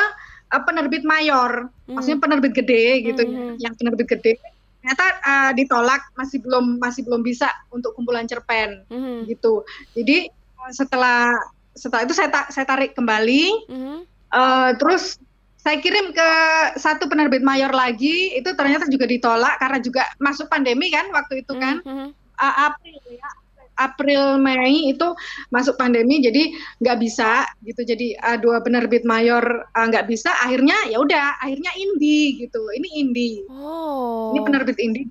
uh, 0.53 0.63
penerbit 0.69 1.01
mayor, 1.01 1.73
hmm. 1.89 1.97
maksudnya 1.97 2.21
penerbit 2.21 2.53
gede 2.53 3.09
gitu, 3.09 3.25
hmm. 3.25 3.57
yang 3.57 3.73
penerbit 3.73 4.13
gede 4.13 4.37
ternyata 4.85 5.07
uh, 5.25 5.51
ditolak 5.57 5.99
masih 6.15 6.39
belum 6.45 6.79
masih 6.79 7.03
belum 7.09 7.25
bisa 7.25 7.49
untuk 7.73 7.97
kumpulan 7.97 8.29
cerpen 8.29 8.85
hmm. 8.93 9.25
gitu, 9.33 9.65
jadi 9.97 10.29
uh, 10.61 10.73
setelah 10.77 11.33
setelah 11.73 12.05
itu 12.05 12.13
saya 12.13 12.29
ta 12.29 12.53
saya 12.53 12.69
tarik 12.69 12.93
kembali. 12.93 13.45
Hmm 13.73 14.05
Uh, 14.37 14.77
terus 14.77 15.17
saya 15.57 15.81
kirim 15.81 16.13
ke 16.13 16.31
satu 16.77 17.09
penerbit 17.09 17.41
mayor 17.41 17.73
lagi, 17.73 18.37
itu 18.37 18.53
ternyata 18.53 18.85
juga 18.87 19.09
ditolak 19.09 19.57
karena 19.57 19.81
juga 19.81 20.05
masuk 20.21 20.47
pandemi 20.53 20.93
kan 20.93 21.09
waktu 21.11 21.41
itu 21.41 21.57
kan, 21.57 21.81
mm 21.81 21.89
-hmm. 21.89 22.09
uh, 22.39 22.55
April 22.69 22.97
ya, 23.09 23.29
April 23.77 24.23
Mei 24.41 24.93
itu 24.93 25.09
masuk 25.53 25.77
pandemi, 25.77 26.21
jadi 26.21 26.53
nggak 26.81 26.99
bisa 27.01 27.45
gitu. 27.65 27.83
Jadi 27.83 28.17
uh, 28.21 28.39
dua 28.41 28.61
penerbit 28.63 29.05
mayor 29.05 29.43
nggak 29.75 30.05
uh, 30.05 30.09
bisa, 30.09 30.31
akhirnya 30.45 30.77
ya 30.87 31.01
udah, 31.01 31.41
akhirnya 31.43 31.73
indie 31.77 32.41
gitu. 32.47 32.63
Ini 32.73 32.89
indie, 33.03 33.45
oh. 33.51 34.33
ini 34.37 34.41
penerbit 34.45 34.79
indie 34.81 35.09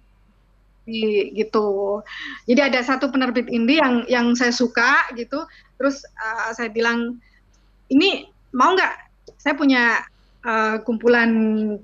gitu. 1.33 2.01
Jadi 2.45 2.61
ada 2.61 2.79
satu 2.85 3.09
penerbit 3.09 3.49
indie 3.49 3.81
yang 3.81 4.05
yang 4.05 4.27
saya 4.38 4.53
suka 4.53 5.09
gitu. 5.17 5.45
Terus 5.77 6.05
uh, 6.21 6.53
saya 6.53 6.69
bilang 6.69 7.17
ini 7.89 8.25
mau 8.55 8.73
nggak 8.73 9.04
saya 9.45 9.53
punya 9.53 10.01
uh, 10.41 10.81
kumpulan 10.81 11.29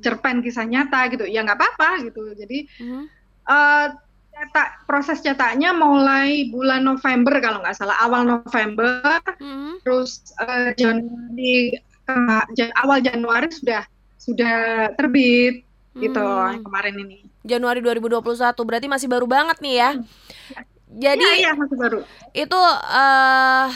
cerpen 0.02 0.41
kisah 0.41 0.65
nyata 0.65 1.13
gitu 1.13 1.30
ya 1.30 1.45
nggak 1.45 1.62
apa-apa 1.62 2.10
gitu 2.10 2.34
jadi 2.34 2.65
hmm. 2.82 3.06
uh, 3.45 3.88
cetak 4.32 4.89
proses 4.89 5.21
cetaknya 5.21 5.69
mulai 5.78 6.50
bulan 6.50 6.82
November 6.82 7.38
kalau 7.38 7.62
nggak 7.62 7.78
salah 7.78 8.02
awal 8.02 8.26
November 8.26 9.21
hmm. 9.38 9.86
terus 9.86 10.34
uh, 10.41 10.74
Januari 10.74 11.78
uh, 12.10 12.41
awal 12.82 13.06
Januari 13.06 13.54
sudah 13.54 13.86
sudah 14.17 14.89
terbit 14.97 15.62
gitu 16.02 16.17
hmm. 16.17 16.65
kemarin 16.65 16.97
ini 16.97 17.17
Januari 17.45 17.86
2021 17.86 18.26
berarti 18.65 18.88
masih 18.89 19.06
baru 19.06 19.30
banget 19.30 19.62
nih 19.62 19.76
ya 19.78 19.89
hmm. 19.93 20.06
jadi 20.97 21.30
ya, 21.38 21.52
ya, 21.52 21.54
masih 21.54 21.78
baru 21.78 22.00
itu 22.34 22.58
uh, 22.89 23.69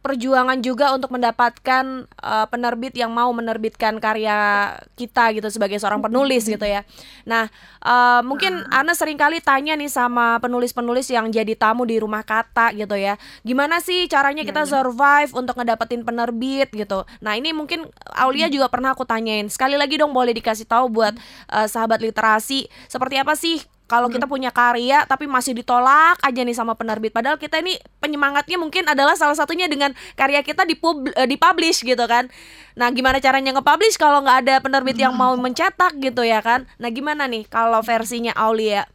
perjuangan 0.00 0.56
juga 0.64 0.96
untuk 0.96 1.12
mendapatkan 1.12 2.08
uh, 2.24 2.46
penerbit 2.48 2.96
yang 2.96 3.12
mau 3.12 3.28
menerbitkan 3.36 4.00
karya 4.00 4.72
kita 4.96 5.36
gitu 5.36 5.52
sebagai 5.52 5.76
seorang 5.76 6.00
penulis 6.00 6.48
gitu 6.48 6.64
ya. 6.64 6.88
Nah, 7.28 7.52
uh, 7.84 8.24
mungkin 8.24 8.64
Ana 8.72 8.96
sering 8.96 9.20
kali 9.20 9.44
tanya 9.44 9.76
nih 9.76 9.92
sama 9.92 10.40
penulis-penulis 10.40 11.12
yang 11.12 11.28
jadi 11.28 11.52
tamu 11.52 11.84
di 11.84 12.00
rumah 12.00 12.24
kata 12.24 12.72
gitu 12.72 12.96
ya. 12.96 13.20
Gimana 13.44 13.84
sih 13.84 14.08
caranya 14.08 14.40
kita 14.40 14.64
survive 14.64 15.36
untuk 15.36 15.60
ngedapetin 15.60 16.00
penerbit 16.00 16.72
gitu. 16.72 17.04
Nah, 17.20 17.36
ini 17.36 17.52
mungkin 17.52 17.84
Aulia 18.16 18.48
juga 18.48 18.72
pernah 18.72 18.96
aku 18.96 19.04
tanyain. 19.04 19.52
Sekali 19.52 19.76
lagi 19.76 20.00
dong 20.00 20.16
boleh 20.16 20.32
dikasih 20.32 20.64
tahu 20.64 20.88
buat 20.88 21.12
uh, 21.52 21.68
sahabat 21.68 22.00
literasi 22.00 22.72
seperti 22.88 23.20
apa 23.20 23.36
sih 23.36 23.60
kalau 23.90 24.06
kita 24.06 24.30
hmm. 24.30 24.34
punya 24.38 24.50
karya 24.54 25.02
tapi 25.10 25.26
masih 25.26 25.58
ditolak 25.58 26.22
aja 26.22 26.40
nih 26.46 26.54
sama 26.54 26.78
penerbit 26.78 27.10
padahal 27.10 27.34
kita 27.34 27.58
ini 27.58 27.74
penyemangatnya 27.98 28.54
mungkin 28.54 28.86
adalah 28.86 29.18
salah 29.18 29.34
satunya 29.34 29.66
dengan 29.66 29.90
karya 30.14 30.46
kita 30.46 30.62
di 30.62 30.78
uh, 30.78 31.26
dipublish 31.26 31.82
gitu 31.82 32.06
kan 32.06 32.30
nah 32.78 32.86
gimana 32.94 33.18
caranya 33.18 33.50
nge-publish 33.58 33.98
kalau 33.98 34.22
nggak 34.22 34.38
ada 34.46 34.54
penerbit 34.62 34.94
yang 34.94 35.10
mau 35.18 35.34
mencetak 35.44 35.98
gitu 35.98 36.22
ya 36.22 36.38
kan 36.38 36.70
nah 36.78 36.86
gimana 36.86 37.26
nih 37.26 37.50
kalau 37.50 37.82
versinya 37.82 38.30
Aulia 38.38 38.86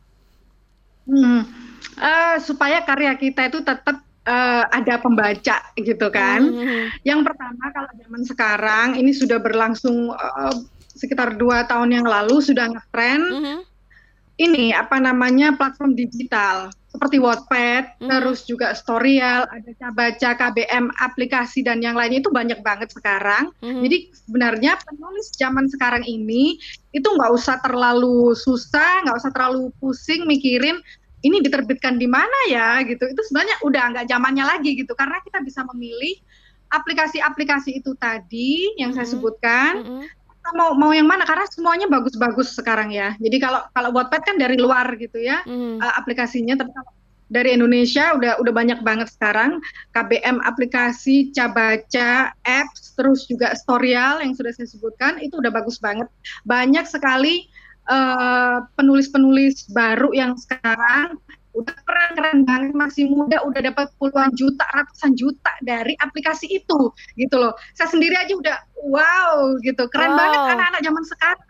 hmm. 1.12 1.43
uh, 1.99 2.36
supaya 2.39 2.79
karya 2.88 3.19
kita 3.19 3.51
itu 3.51 3.60
tetap 3.67 3.99
uh, 4.23 4.63
ada 4.73 4.97
pembaca 4.99 5.58
gitu 5.77 6.08
kan. 6.10 6.41
Hmm. 6.41 6.89
Yang 7.05 7.29
pertama 7.29 7.65
kalau 7.71 7.91
zaman 7.93 8.21
sekarang 8.25 8.88
ini 8.97 9.13
sudah 9.13 9.38
berlangsung 9.38 10.12
uh, 10.12 10.55
sekitar 10.97 11.38
dua 11.38 11.69
tahun 11.69 12.01
yang 12.01 12.08
lalu 12.10 12.41
sudah 12.41 12.73
ngetren. 12.73 13.21
Hmm 13.21 13.60
ini 14.35 14.75
apa 14.75 14.99
namanya 14.99 15.55
platform 15.55 15.95
digital 15.95 16.67
seperti 16.95 17.19
Wattpad, 17.19 17.99
hmm. 17.99 18.07
terus 18.07 18.47
juga 18.47 18.71
Storyal, 18.71 19.43
ada 19.51 19.91
baca 19.91 20.29
KBM, 20.31 20.87
aplikasi 21.03 21.59
dan 21.59 21.83
yang 21.83 21.99
lainnya 21.99 22.23
itu 22.23 22.31
banyak 22.31 22.63
banget 22.63 22.95
sekarang. 22.95 23.51
Hmm. 23.59 23.83
Jadi 23.83 24.15
sebenarnya 24.15 24.79
penulis 24.79 25.35
zaman 25.35 25.67
sekarang 25.67 26.07
ini 26.07 26.55
itu 26.95 27.03
nggak 27.03 27.31
usah 27.35 27.59
terlalu 27.59 28.31
susah, 28.31 29.03
nggak 29.03 29.17
usah 29.19 29.31
terlalu 29.35 29.75
pusing 29.83 30.23
mikirin 30.23 30.79
ini 31.27 31.43
diterbitkan 31.43 31.99
di 31.99 32.07
mana 32.07 32.39
ya 32.47 32.79
gitu. 32.87 33.11
Itu 33.11 33.21
sebenarnya 33.27 33.59
udah 33.67 33.83
nggak 33.91 34.07
zamannya 34.07 34.45
lagi 34.47 34.79
gitu 34.79 34.95
karena 34.95 35.19
kita 35.27 35.43
bisa 35.43 35.67
memilih 35.75 36.15
aplikasi-aplikasi 36.71 37.83
itu 37.83 37.91
tadi 37.99 38.71
yang 38.79 38.95
hmm. 38.95 39.03
saya 39.03 39.07
sebutkan. 39.11 39.73
Hmm 39.83 40.07
mau 40.53 40.77
mau 40.77 40.91
yang 40.93 41.10
mana 41.10 41.25
karena 41.25 41.49
semuanya 41.49 41.89
bagus-bagus 41.89 42.53
sekarang 42.53 42.93
ya. 42.93 43.17
Jadi 43.17 43.38
kalau 43.41 43.65
kalau 43.73 43.89
Wattpad 43.95 44.21
kan 44.21 44.36
dari 44.38 44.60
luar 44.62 44.93
gitu 44.99 45.17
ya 45.17 45.41
mm. 45.47 45.81
uh, 45.81 45.93
aplikasinya, 45.97 46.53
tapi 46.60 46.69
kalau 46.69 46.91
dari 47.25 47.58
Indonesia 47.58 48.13
udah 48.13 48.38
udah 48.38 48.53
banyak 48.53 48.79
banget 48.86 49.10
sekarang 49.10 49.58
KBM 49.97 50.45
aplikasi 50.45 51.34
Cabaca 51.34 52.29
apps 52.45 52.93
terus 52.93 53.25
juga 53.25 53.58
Storyal 53.58 54.21
yang 54.21 54.38
sudah 54.38 54.53
saya 54.53 54.69
sebutkan 54.69 55.17
itu 55.17 55.41
udah 55.41 55.49
bagus 55.49 55.81
banget 55.81 56.05
banyak 56.45 56.86
sekali 56.86 57.49
penulis 57.86 59.13
penulis-penulis 59.13 59.69
baru 59.69 60.10
yang 60.13 60.34
sekarang 60.38 61.21
udah 61.55 61.75
keren 61.87 62.11
keren 62.19 62.39
banget 62.43 62.75
masih 62.75 63.07
muda 63.07 63.39
udah 63.47 63.61
dapat 63.71 63.87
puluhan 63.95 64.31
juta 64.35 64.67
ratusan 64.75 65.15
juta 65.15 65.51
dari 65.63 65.95
aplikasi 66.03 66.51
itu 66.51 66.91
gitu 67.15 67.35
loh 67.39 67.55
saya 67.73 67.87
sendiri 67.87 68.13
aja 68.19 68.35
udah 68.35 68.57
wow 68.91 69.55
gitu 69.63 69.87
keren 69.87 70.13
wow. 70.13 70.19
banget 70.19 70.39
anak-anak 70.51 70.81
zaman 70.83 71.03
sekarang 71.07 71.41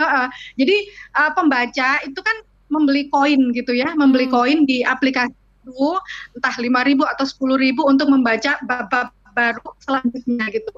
uh 0.00 0.04
-uh. 0.04 0.26
jadi 0.56 0.76
uh, 1.20 1.30
pembaca 1.36 1.88
itu 2.02 2.20
kan 2.24 2.36
membeli 2.66 3.06
koin 3.10 3.54
gitu 3.54 3.72
ya, 3.74 3.94
membeli 3.94 4.26
hmm. 4.26 4.34
koin 4.34 4.58
di 4.66 4.82
aplikasi 4.82 5.34
itu 5.66 5.90
entah 6.38 6.54
lima 6.62 6.86
ribu 6.86 7.02
atau 7.02 7.26
sepuluh 7.26 7.58
ribu 7.58 7.82
untuk 7.86 8.06
membaca 8.06 8.58
bab-bab 8.66 9.10
baru 9.34 9.66
selanjutnya 9.82 10.46
gitu. 10.54 10.72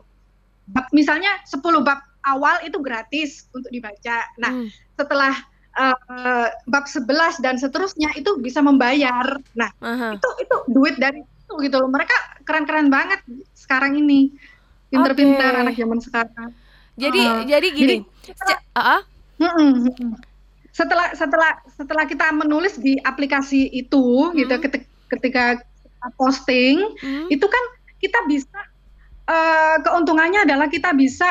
Bab, 0.69 0.89
misalnya 0.93 1.33
10 1.49 1.65
bab 1.81 2.01
awal 2.29 2.61
itu 2.61 2.77
gratis 2.81 3.49
untuk 3.57 3.73
dibaca. 3.73 4.25
Nah, 4.37 4.53
hmm. 4.53 4.69
setelah 5.01 5.33
uh, 5.79 6.49
bab 6.67 6.85
11 6.91 7.39
dan 7.41 7.55
seterusnya 7.57 8.11
itu 8.19 8.37
bisa 8.43 8.59
membayar. 8.59 9.39
Nah, 9.55 9.71
uh-huh. 9.79 10.19
itu 10.19 10.29
itu 10.43 10.57
duit 10.75 10.99
dari 10.99 11.23
itu 11.23 11.53
gitu 11.63 11.77
loh. 11.79 11.89
Mereka 11.89 12.43
keren-keren 12.43 12.91
banget 12.91 13.23
sekarang 13.55 13.97
ini. 13.97 14.35
Pinter-pinter 14.89 15.53
okay. 15.53 15.63
anak 15.63 15.75
zaman 15.77 16.01
sekarang. 16.01 16.51
Jadi 16.99 17.21
uh, 17.23 17.45
jadi 17.47 17.69
gini. 17.71 17.97
Jadi, 18.27 18.53
uh-uh 18.75 19.01
setelah 20.79 21.11
setelah 21.19 21.53
setelah 21.75 22.05
kita 22.07 22.31
menulis 22.31 22.79
di 22.79 22.95
aplikasi 23.03 23.67
itu 23.75 24.31
hmm. 24.31 24.39
gitu 24.39 24.55
ketika, 24.63 24.87
ketika 25.19 25.45
posting 26.15 26.79
hmm. 27.03 27.27
itu 27.27 27.43
kan 27.43 27.65
kita 27.99 28.19
bisa 28.31 28.59
uh, 29.27 29.83
keuntungannya 29.83 30.47
adalah 30.47 30.71
kita 30.71 30.95
bisa 30.95 31.27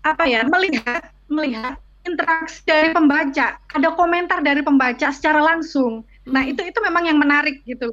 apa 0.00 0.24
ya 0.24 0.40
melihat 0.48 1.12
melihat 1.28 1.76
interaksi 2.06 2.64
dari 2.64 2.90
pembaca 2.94 3.56
ada 3.56 3.88
komentar 3.96 4.40
dari 4.40 4.64
pembaca 4.64 5.12
secara 5.12 5.40
langsung 5.40 6.04
nah, 6.28 6.44
hmm. 6.44 6.52
itu 6.56 6.60
itu 6.68 6.78
memang 6.80 7.04
yang 7.08 7.18
menarik 7.20 7.60
gitu 7.64 7.92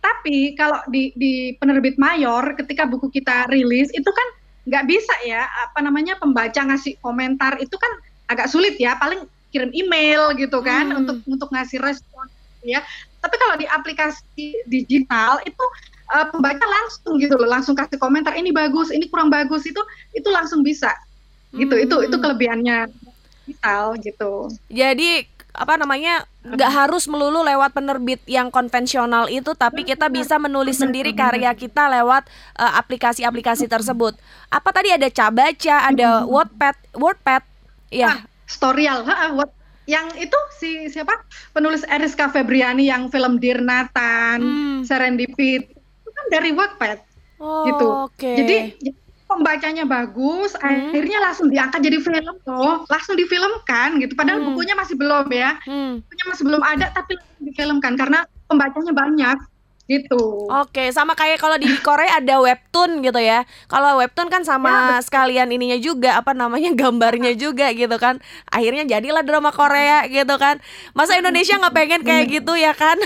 tapi 0.00 0.54
kalau 0.54 0.78
di 0.86 1.10
di 1.18 1.56
penerbit 1.58 1.98
mayor 1.98 2.54
ketika 2.54 2.86
buku 2.86 3.10
kita 3.10 3.50
rilis 3.50 3.90
itu 3.90 4.06
kan 4.06 4.28
nggak 4.66 4.84
bisa 4.86 5.14
ya 5.26 5.46
apa 5.66 5.78
namanya 5.82 6.18
pembaca 6.18 6.58
ngasih 6.58 6.98
komentar 7.02 7.58
itu 7.62 7.74
kan 7.74 7.92
agak 8.26 8.50
sulit 8.50 8.74
ya 8.78 8.98
paling 8.98 9.26
kirim 9.54 9.70
email 9.72 10.34
gitu 10.34 10.58
kan 10.62 10.90
hmm. 10.90 11.00
untuk 11.02 11.18
untuk 11.26 11.48
ngasih 11.54 11.78
respon 11.80 12.26
ya. 12.66 12.82
Tapi 13.22 13.34
kalau 13.38 13.54
di 13.58 13.66
aplikasi 13.66 14.66
digital 14.66 15.38
itu 15.46 15.64
uh, 16.14 16.26
pembaca 16.30 16.62
langsung 16.62 17.18
gitu 17.22 17.38
loh, 17.38 17.48
langsung 17.48 17.78
kasih 17.78 17.98
komentar 17.98 18.34
ini 18.34 18.50
bagus, 18.50 18.90
ini 18.90 19.06
kurang 19.06 19.30
bagus 19.30 19.62
itu 19.66 19.80
itu 20.12 20.28
langsung 20.30 20.66
bisa. 20.66 20.90
Gitu. 21.54 21.72
Hmm. 21.72 21.86
Itu 21.86 21.96
itu 22.04 22.16
kelebihannya 22.18 22.90
digital 23.46 23.94
gitu. 24.02 24.50
Jadi 24.66 25.30
apa 25.56 25.80
namanya 25.80 26.28
nggak 26.44 26.72
harus 26.84 27.08
melulu 27.08 27.40
lewat 27.40 27.72
penerbit 27.72 28.20
yang 28.28 28.52
konvensional 28.52 29.24
itu 29.32 29.56
tapi 29.56 29.88
kita 29.88 30.12
bisa 30.12 30.36
menulis 30.36 30.76
sendiri 30.76 31.16
karya 31.16 31.48
kita 31.56 31.88
lewat 31.88 32.28
eh, 32.60 32.72
aplikasi-aplikasi 32.76 33.70
uh, 33.70 33.72
tersebut. 33.78 34.18
Apa 34.52 34.68
tadi 34.74 34.92
ada 34.92 35.08
Cabaca 35.08 35.76
ada 35.88 36.28
Wordpad 36.28 36.76
Wordpad? 36.92 37.42
Ya 37.88 38.10
ah, 38.10 38.18
Storyal, 38.44 39.06
ha, 39.08 39.32
what 39.32 39.54
yang 39.86 40.10
itu 40.18 40.36
si 40.58 40.90
siapa? 40.90 41.14
Penulis 41.54 41.86
Eriska 41.86 42.28
Febriani 42.28 42.90
yang 42.90 43.06
film 43.08 43.38
Dirnatan, 43.38 44.42
hmm. 44.42 44.78
Serendipit 44.82 45.70
itu 45.70 46.10
kan 46.10 46.26
dari 46.28 46.50
Wattpad 46.50 46.98
oh, 47.38 47.64
gitu. 47.70 47.86
Okay. 48.12 48.36
Jadi 48.38 48.56
pembacanya 49.26 49.84
bagus, 49.84 50.54
hmm. 50.54 50.62
akhirnya 50.62 51.18
langsung 51.18 51.50
diangkat 51.50 51.82
jadi 51.82 51.98
film 51.98 52.34
tuh, 52.46 52.86
langsung 52.86 53.18
difilmkan 53.18 53.98
gitu. 53.98 54.14
Padahal 54.14 54.40
hmm. 54.40 54.46
bukunya 54.54 54.74
masih 54.78 54.94
belum 54.94 55.26
ya, 55.34 55.58
hmm. 55.66 56.06
bukunya 56.06 56.24
masih 56.30 56.42
belum 56.46 56.62
ada 56.62 56.86
tapi 56.94 57.18
difilmkan 57.42 57.98
karena 57.98 58.22
pembacanya 58.46 58.94
banyak 58.94 59.38
gitu. 59.86 60.50
Oke, 60.50 60.90
sama 60.90 61.14
kayak 61.14 61.38
kalau 61.38 61.54
di 61.58 61.70
Korea 61.78 62.18
ada 62.18 62.42
webtoon 62.42 63.06
gitu 63.06 63.22
ya. 63.22 63.46
Kalau 63.70 64.02
webtoon 64.02 64.26
kan 64.26 64.42
sama 64.42 64.98
ya, 64.98 65.02
sekalian 65.02 65.46
ininya 65.50 65.78
juga 65.78 66.18
apa 66.18 66.34
namanya 66.34 66.74
gambarnya 66.74 67.38
juga 67.38 67.70
gitu 67.70 67.94
kan. 67.98 68.18
Akhirnya 68.50 68.98
jadilah 68.98 69.22
drama 69.22 69.54
Korea 69.54 70.06
gitu 70.10 70.34
kan. 70.38 70.58
Masa 70.90 71.18
Indonesia 71.18 71.54
nggak 71.58 71.74
pengen 71.74 72.02
kayak 72.02 72.26
gitu 72.30 72.58
ya 72.58 72.74
kan? 72.74 72.98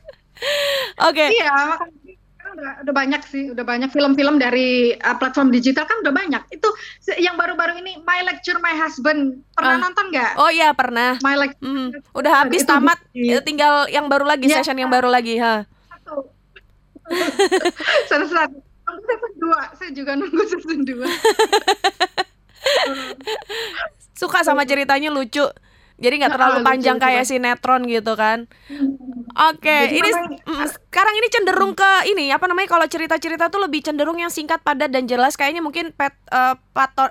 Oke. 1.10 1.26
Iya, 1.36 1.76
udah, 2.54 2.70
udah 2.86 2.94
banyak 2.94 3.22
sih, 3.26 3.44
udah 3.54 3.64
banyak 3.64 3.90
film-film 3.90 4.38
dari 4.38 4.94
uh, 4.98 5.16
platform 5.16 5.50
digital 5.54 5.86
kan 5.86 5.98
udah 6.02 6.12
banyak. 6.14 6.42
Itu 6.50 6.68
yang 7.18 7.38
baru-baru 7.38 7.78
ini 7.80 8.02
My 8.02 8.22
Lecture 8.26 8.58
My 8.58 8.74
Husband. 8.76 9.42
Pernah 9.54 9.76
uh, 9.78 9.82
nonton 9.88 10.04
nggak? 10.10 10.32
Oh 10.38 10.50
iya 10.50 10.74
pernah. 10.74 11.18
My 11.22 11.36
Lecture. 11.36 11.62
Mm, 11.62 11.88
udah 12.14 12.32
habis 12.44 12.62
tamat, 12.66 12.98
tinggal 13.46 13.86
yang 13.88 14.10
baru 14.10 14.26
lagi, 14.26 14.50
ya, 14.50 14.60
session 14.60 14.78
yang 14.78 14.90
baru 14.90 15.08
lagi, 15.10 15.38
ha. 15.38 15.64
Salah 18.06 18.28
satu 18.34 18.70
nunggu 18.90 19.02
season 19.06 19.32
dua. 19.38 19.60
Saya 19.78 19.90
juga 19.94 20.12
nunggu 20.18 20.42
season 20.46 20.80
dua. 20.84 21.06
Suka 24.20 24.44
sama 24.44 24.68
ceritanya 24.68 25.08
lucu 25.08 25.48
jadi 26.00 26.14
nggak 26.16 26.32
terlalu 26.32 26.58
panjang 26.64 26.96
lucu, 26.96 27.04
kayak 27.04 27.24
sinetron 27.28 27.84
gitu 27.84 28.16
kan? 28.16 28.48
Oke 29.30 29.62
okay, 29.62 29.94
ini 29.94 30.10
sekarang 30.90 31.14
ini 31.20 31.28
cenderung 31.30 31.76
ke 31.76 32.08
ini 32.08 32.32
apa 32.32 32.48
namanya 32.48 32.72
kalau 32.72 32.88
cerita-cerita 32.88 33.52
tuh 33.52 33.62
lebih 33.62 33.84
cenderung 33.84 34.16
yang 34.16 34.32
singkat 34.32 34.64
padat 34.64 34.88
dan 34.88 35.04
jelas. 35.04 35.36
Kayaknya 35.36 35.60
mungkin 35.60 35.92
pet, 35.92 36.16
uh, 36.32 36.56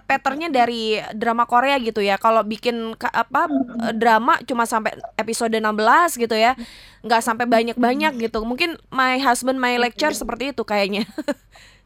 patternnya 0.09 0.49
dari 0.49 0.99
drama 1.13 1.45
Korea 1.45 1.77
gitu 1.77 2.01
ya. 2.01 2.17
Kalau 2.17 2.41
bikin 2.41 2.97
apa 2.97 3.47
uh, 3.47 3.93
drama 3.93 4.41
cuma 4.43 4.65
sampai 4.65 4.97
episode 5.15 5.53
16 5.53 6.19
gitu 6.19 6.35
ya 6.35 6.57
nggak 7.05 7.21
sampai 7.23 7.45
banyak-banyak 7.45 8.17
gitu. 8.19 8.41
Mungkin 8.41 8.75
My 8.89 9.21
Husband 9.21 9.61
My 9.61 9.77
Lecture 9.77 10.11
seperti 10.11 10.51
itu 10.51 10.65
kayaknya 10.65 11.05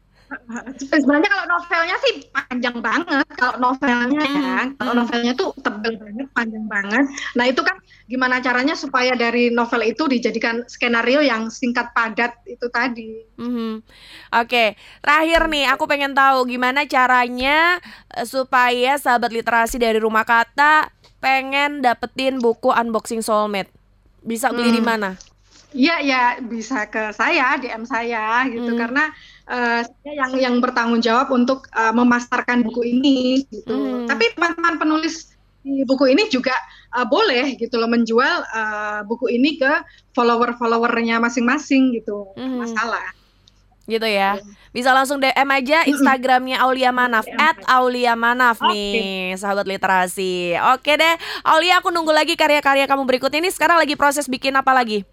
sebenarnya 0.78 1.28
kalau 1.30 1.46
novelnya 1.46 1.96
sih 2.02 2.14
panjang 2.30 2.76
banget 2.80 3.26
kalau 3.34 3.56
novelnya 3.60 4.22
ya 4.22 4.56
hmm. 4.64 4.78
kalau 4.78 4.92
hmm. 4.92 5.00
novelnya 5.04 5.32
tuh 5.36 5.50
tebel 5.60 5.94
banget 5.98 6.26
panjang 6.32 6.64
banget 6.66 7.04
nah 7.34 7.44
itu 7.46 7.60
kan 7.64 7.76
gimana 8.04 8.40
caranya 8.44 8.74
supaya 8.76 9.16
dari 9.16 9.48
novel 9.48 9.82
itu 9.84 10.04
dijadikan 10.06 10.62
skenario 10.68 11.24
yang 11.24 11.48
singkat 11.48 11.90
padat 11.96 12.36
itu 12.44 12.66
tadi 12.68 13.24
hmm. 13.40 13.80
oke 14.34 14.46
okay. 14.46 14.76
terakhir 15.00 15.48
nih 15.48 15.66
aku 15.72 15.84
pengen 15.88 16.12
tahu 16.12 16.48
gimana 16.48 16.84
caranya 16.84 17.80
eh, 18.14 18.26
supaya 18.28 18.96
sahabat 19.00 19.32
literasi 19.32 19.80
dari 19.80 19.96
rumah 19.98 20.26
kata 20.26 20.92
pengen 21.24 21.80
dapetin 21.80 22.36
buku 22.42 22.68
unboxing 22.68 23.24
soulmate 23.24 23.72
bisa 24.24 24.52
beli 24.52 24.72
hmm. 24.72 24.78
di 24.78 24.84
mana 24.84 25.10
Iya 25.74 25.96
ya 26.06 26.22
bisa 26.38 26.86
ke 26.86 27.10
saya 27.10 27.58
DM 27.58 27.82
saya 27.82 28.46
gitu 28.46 28.72
hmm. 28.72 28.78
karena 28.78 29.10
uh, 29.48 29.82
yang 30.04 30.32
yang 30.36 30.54
bertanggung 30.60 31.00
jawab 31.04 31.32
untuk 31.32 31.68
uh, 31.76 31.92
memasarkan 31.92 32.64
buku 32.64 32.82
ini 32.84 33.44
gitu. 33.48 33.74
Hmm. 33.74 34.06
Tapi 34.08 34.32
teman-teman 34.36 34.80
penulis 34.80 35.34
di 35.64 35.80
buku 35.88 36.12
ini 36.12 36.28
juga 36.28 36.52
uh, 36.92 37.08
boleh 37.08 37.56
gitu 37.56 37.80
loh 37.80 37.88
menjual 37.88 38.44
uh, 38.52 39.00
buku 39.08 39.32
ini 39.32 39.56
ke 39.56 39.72
follower-followernya 40.12 41.20
masing-masing 41.20 41.96
gitu. 41.96 42.32
Hmm. 42.36 42.60
Masalah. 42.60 43.04
Gitu 43.84 44.04
ya. 44.08 44.40
Iya. 44.40 44.44
Bisa 44.72 44.90
langsung 44.96 45.20
DM 45.20 45.48
aja 45.52 45.84
Instagramnya 45.84 46.64
Aulia 46.64 46.88
Manaf 46.88 47.28
at 47.36 47.60
Aulia 47.68 48.16
Manaf 48.16 48.58
okay. 48.64 48.72
nih 48.72 49.36
sahabat 49.36 49.68
literasi. 49.68 50.56
Oke 50.72 50.96
deh, 50.96 51.14
Aulia 51.44 51.84
aku 51.84 51.92
nunggu 51.92 52.10
lagi 52.10 52.32
karya-karya 52.34 52.88
kamu 52.88 53.04
berikutnya 53.04 53.44
ini. 53.44 53.52
Sekarang 53.52 53.76
lagi 53.76 53.92
proses 53.94 54.24
bikin 54.24 54.56
apa 54.56 54.72
lagi? 54.72 55.04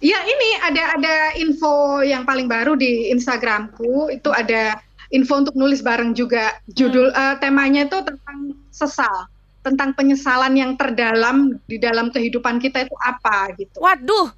Ya 0.00 0.16
ini 0.24 0.50
ada 0.64 0.96
ada 0.96 1.14
info 1.36 2.00
yang 2.00 2.24
paling 2.24 2.48
baru 2.48 2.72
di 2.72 3.12
Instagramku 3.12 4.08
itu 4.08 4.32
ada 4.32 4.80
info 5.12 5.44
untuk 5.44 5.52
nulis 5.52 5.84
bareng 5.84 6.16
juga 6.16 6.56
judul 6.72 7.12
hmm. 7.12 7.20
uh, 7.20 7.34
temanya 7.36 7.84
itu 7.84 8.00
tentang 8.00 8.56
sesal 8.72 9.28
tentang 9.60 9.92
penyesalan 9.92 10.56
yang 10.56 10.72
terdalam 10.80 11.60
di 11.68 11.76
dalam 11.76 12.08
kehidupan 12.08 12.56
kita 12.56 12.88
itu 12.88 12.96
apa 13.04 13.52
gitu. 13.60 13.76
Waduh, 13.76 14.32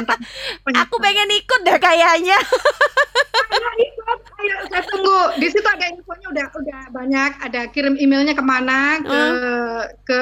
aku 0.84 0.96
pengen 1.00 1.32
ikut 1.32 1.60
deh 1.64 1.80
kayaknya. 1.80 2.36
Ayo 3.50 3.70
ikut, 3.80 4.20
ayo 4.36 4.56
saya 4.68 4.82
tunggu. 4.84 5.20
Di 5.40 5.48
situ 5.48 5.64
ada 5.64 5.86
infonya 5.88 6.26
udah 6.28 6.46
udah 6.52 6.80
banyak. 6.92 7.30
Ada 7.40 7.60
kirim 7.72 7.96
emailnya 7.96 8.36
ke 8.36 8.44
mana 8.44 9.00
ke 9.00 9.16
hmm. 9.16 9.80
ke 10.04 10.18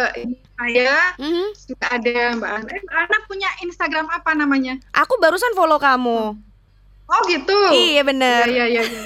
saya 0.58 1.14
mm-hmm. 1.22 1.48
ada 1.86 2.34
Mbak 2.34 2.50
Ana. 2.50 2.70
Eh, 2.74 2.82
Ana 2.90 3.18
punya 3.30 3.46
Instagram 3.62 4.10
apa 4.10 4.34
namanya? 4.34 4.74
Aku 4.90 5.14
barusan 5.22 5.54
follow 5.54 5.78
kamu. 5.78 6.34
Oh 7.08 7.20
gitu. 7.30 7.56
Iya 7.72 8.02
bener. 8.04 8.44
Iya 8.50 8.66
iya. 8.66 8.82
iya. 8.84 9.00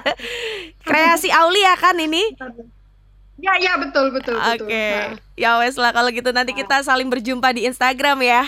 Kreasi 0.88 1.28
Aulia 1.30 1.76
kan 1.76 1.94
ini? 2.00 2.34
Ya 3.38 3.54
ya 3.60 3.76
betul 3.78 4.10
betul. 4.16 4.34
Oke. 4.34 4.64
Okay. 4.64 5.14
Ya 5.36 5.60
wes 5.60 5.76
lah 5.76 5.92
kalau 5.92 6.08
gitu 6.08 6.32
nanti 6.32 6.56
kita 6.56 6.80
saling 6.82 7.06
berjumpa 7.12 7.52
di 7.52 7.68
Instagram 7.68 8.24
ya. 8.24 8.42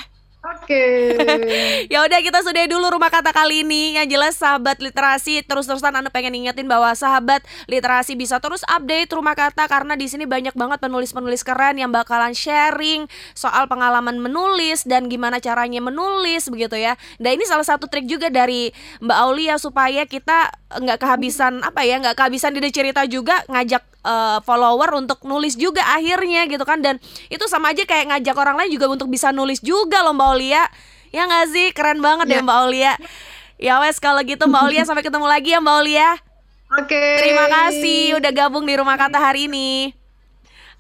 Oke. 0.45 1.17
ya 1.93 2.05
udah 2.05 2.21
kita 2.21 2.45
sudah 2.45 2.69
dulu 2.69 2.93
rumah 2.93 3.09
kata 3.09 3.33
kali 3.33 3.65
ini. 3.65 3.97
Yang 3.97 4.07
jelas 4.13 4.35
sahabat 4.37 4.77
literasi 4.77 5.41
terus-terusan 5.41 5.97
Anda 5.97 6.13
pengen 6.13 6.37
ingetin 6.37 6.69
bahwa 6.69 6.93
sahabat 6.93 7.41
literasi 7.65 8.13
bisa 8.13 8.37
terus 8.45 8.61
update 8.69 9.09
rumah 9.17 9.33
kata 9.33 9.65
karena 9.65 9.97
di 9.97 10.05
sini 10.05 10.29
banyak 10.29 10.53
banget 10.53 10.85
penulis-penulis 10.85 11.41
keren 11.41 11.81
yang 11.81 11.89
bakalan 11.89 12.37
sharing 12.37 13.09
soal 13.33 13.65
pengalaman 13.65 14.21
menulis 14.21 14.85
dan 14.85 15.09
gimana 15.09 15.41
caranya 15.41 15.81
menulis 15.81 16.53
begitu 16.53 16.77
ya. 16.77 17.01
Dan 17.17 17.41
ini 17.41 17.49
salah 17.49 17.65
satu 17.65 17.89
trik 17.89 18.05
juga 18.05 18.29
dari 18.29 18.69
Mbak 19.01 19.19
Aulia 19.25 19.57
supaya 19.57 20.05
kita 20.05 20.53
nggak 20.77 21.01
kehabisan 21.01 21.65
apa 21.65 21.89
ya, 21.89 21.97
nggak 22.05 22.21
kehabisan 22.21 22.53
ide 22.53 22.69
cerita 22.69 23.09
juga 23.09 23.41
ngajak 23.49 23.94
uh, 24.05 24.39
follower 24.45 24.95
untuk 25.01 25.25
nulis 25.25 25.57
juga 25.57 25.83
akhirnya 25.83 26.47
gitu 26.47 26.63
kan. 26.63 26.85
Dan 26.85 27.01
itu 27.33 27.45
sama 27.51 27.73
aja 27.73 27.83
kayak 27.83 28.15
ngajak 28.15 28.37
orang 28.37 28.57
lain 28.61 28.71
juga 28.71 28.87
untuk 28.93 29.09
bisa 29.11 29.33
nulis 29.33 29.59
juga 29.65 30.05
loh 30.05 30.15
Mbak 30.15 30.29
Aulia. 30.37 30.63
Ya 31.11 31.27
nggak 31.27 31.47
sih? 31.51 31.67
Keren 31.73 31.99
banget 32.05 32.29
ya. 32.29 32.33
deh 32.39 32.41
Mbak 32.45 32.59
Aulia. 32.69 32.93
Ya 33.59 33.81
wes 33.81 33.99
kalau 33.99 34.21
gitu 34.23 34.45
Mbak 34.47 34.63
Aulia 34.69 34.83
sampai 34.89 35.03
ketemu 35.03 35.27
lagi 35.27 35.57
ya 35.57 35.59
Mbak 35.59 35.75
Aulia. 35.81 36.11
Oke. 36.75 37.05
Terima 37.19 37.47
kasih 37.49 38.19
udah 38.21 38.31
gabung 38.31 38.69
di 38.69 38.75
rumah 38.77 38.95
kata 39.01 39.19
hari 39.19 39.49
ini. 39.51 39.95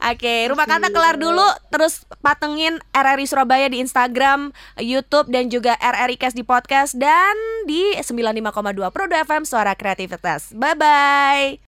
Oke, 0.04 0.50
rumah 0.50 0.66
kata 0.66 0.90
kelar 0.90 1.16
dulu, 1.16 1.46
terus 1.70 2.02
patengin 2.18 2.82
RRI 2.90 3.24
Surabaya 3.30 3.70
di 3.70 3.78
Instagram, 3.80 4.50
YouTube 4.76 5.30
dan 5.30 5.48
juga 5.48 5.78
RRI 5.78 6.18
Cast 6.18 6.36
di 6.36 6.42
podcast. 6.42 6.98
Dan 6.98 7.32
di 7.64 7.94
95,2 7.96 8.90
Pro 8.90 9.06
FM 9.08 9.42
Suara 9.46 9.72
Kreativitas. 9.78 10.52
Bye 10.52 10.76
bye. 10.76 11.62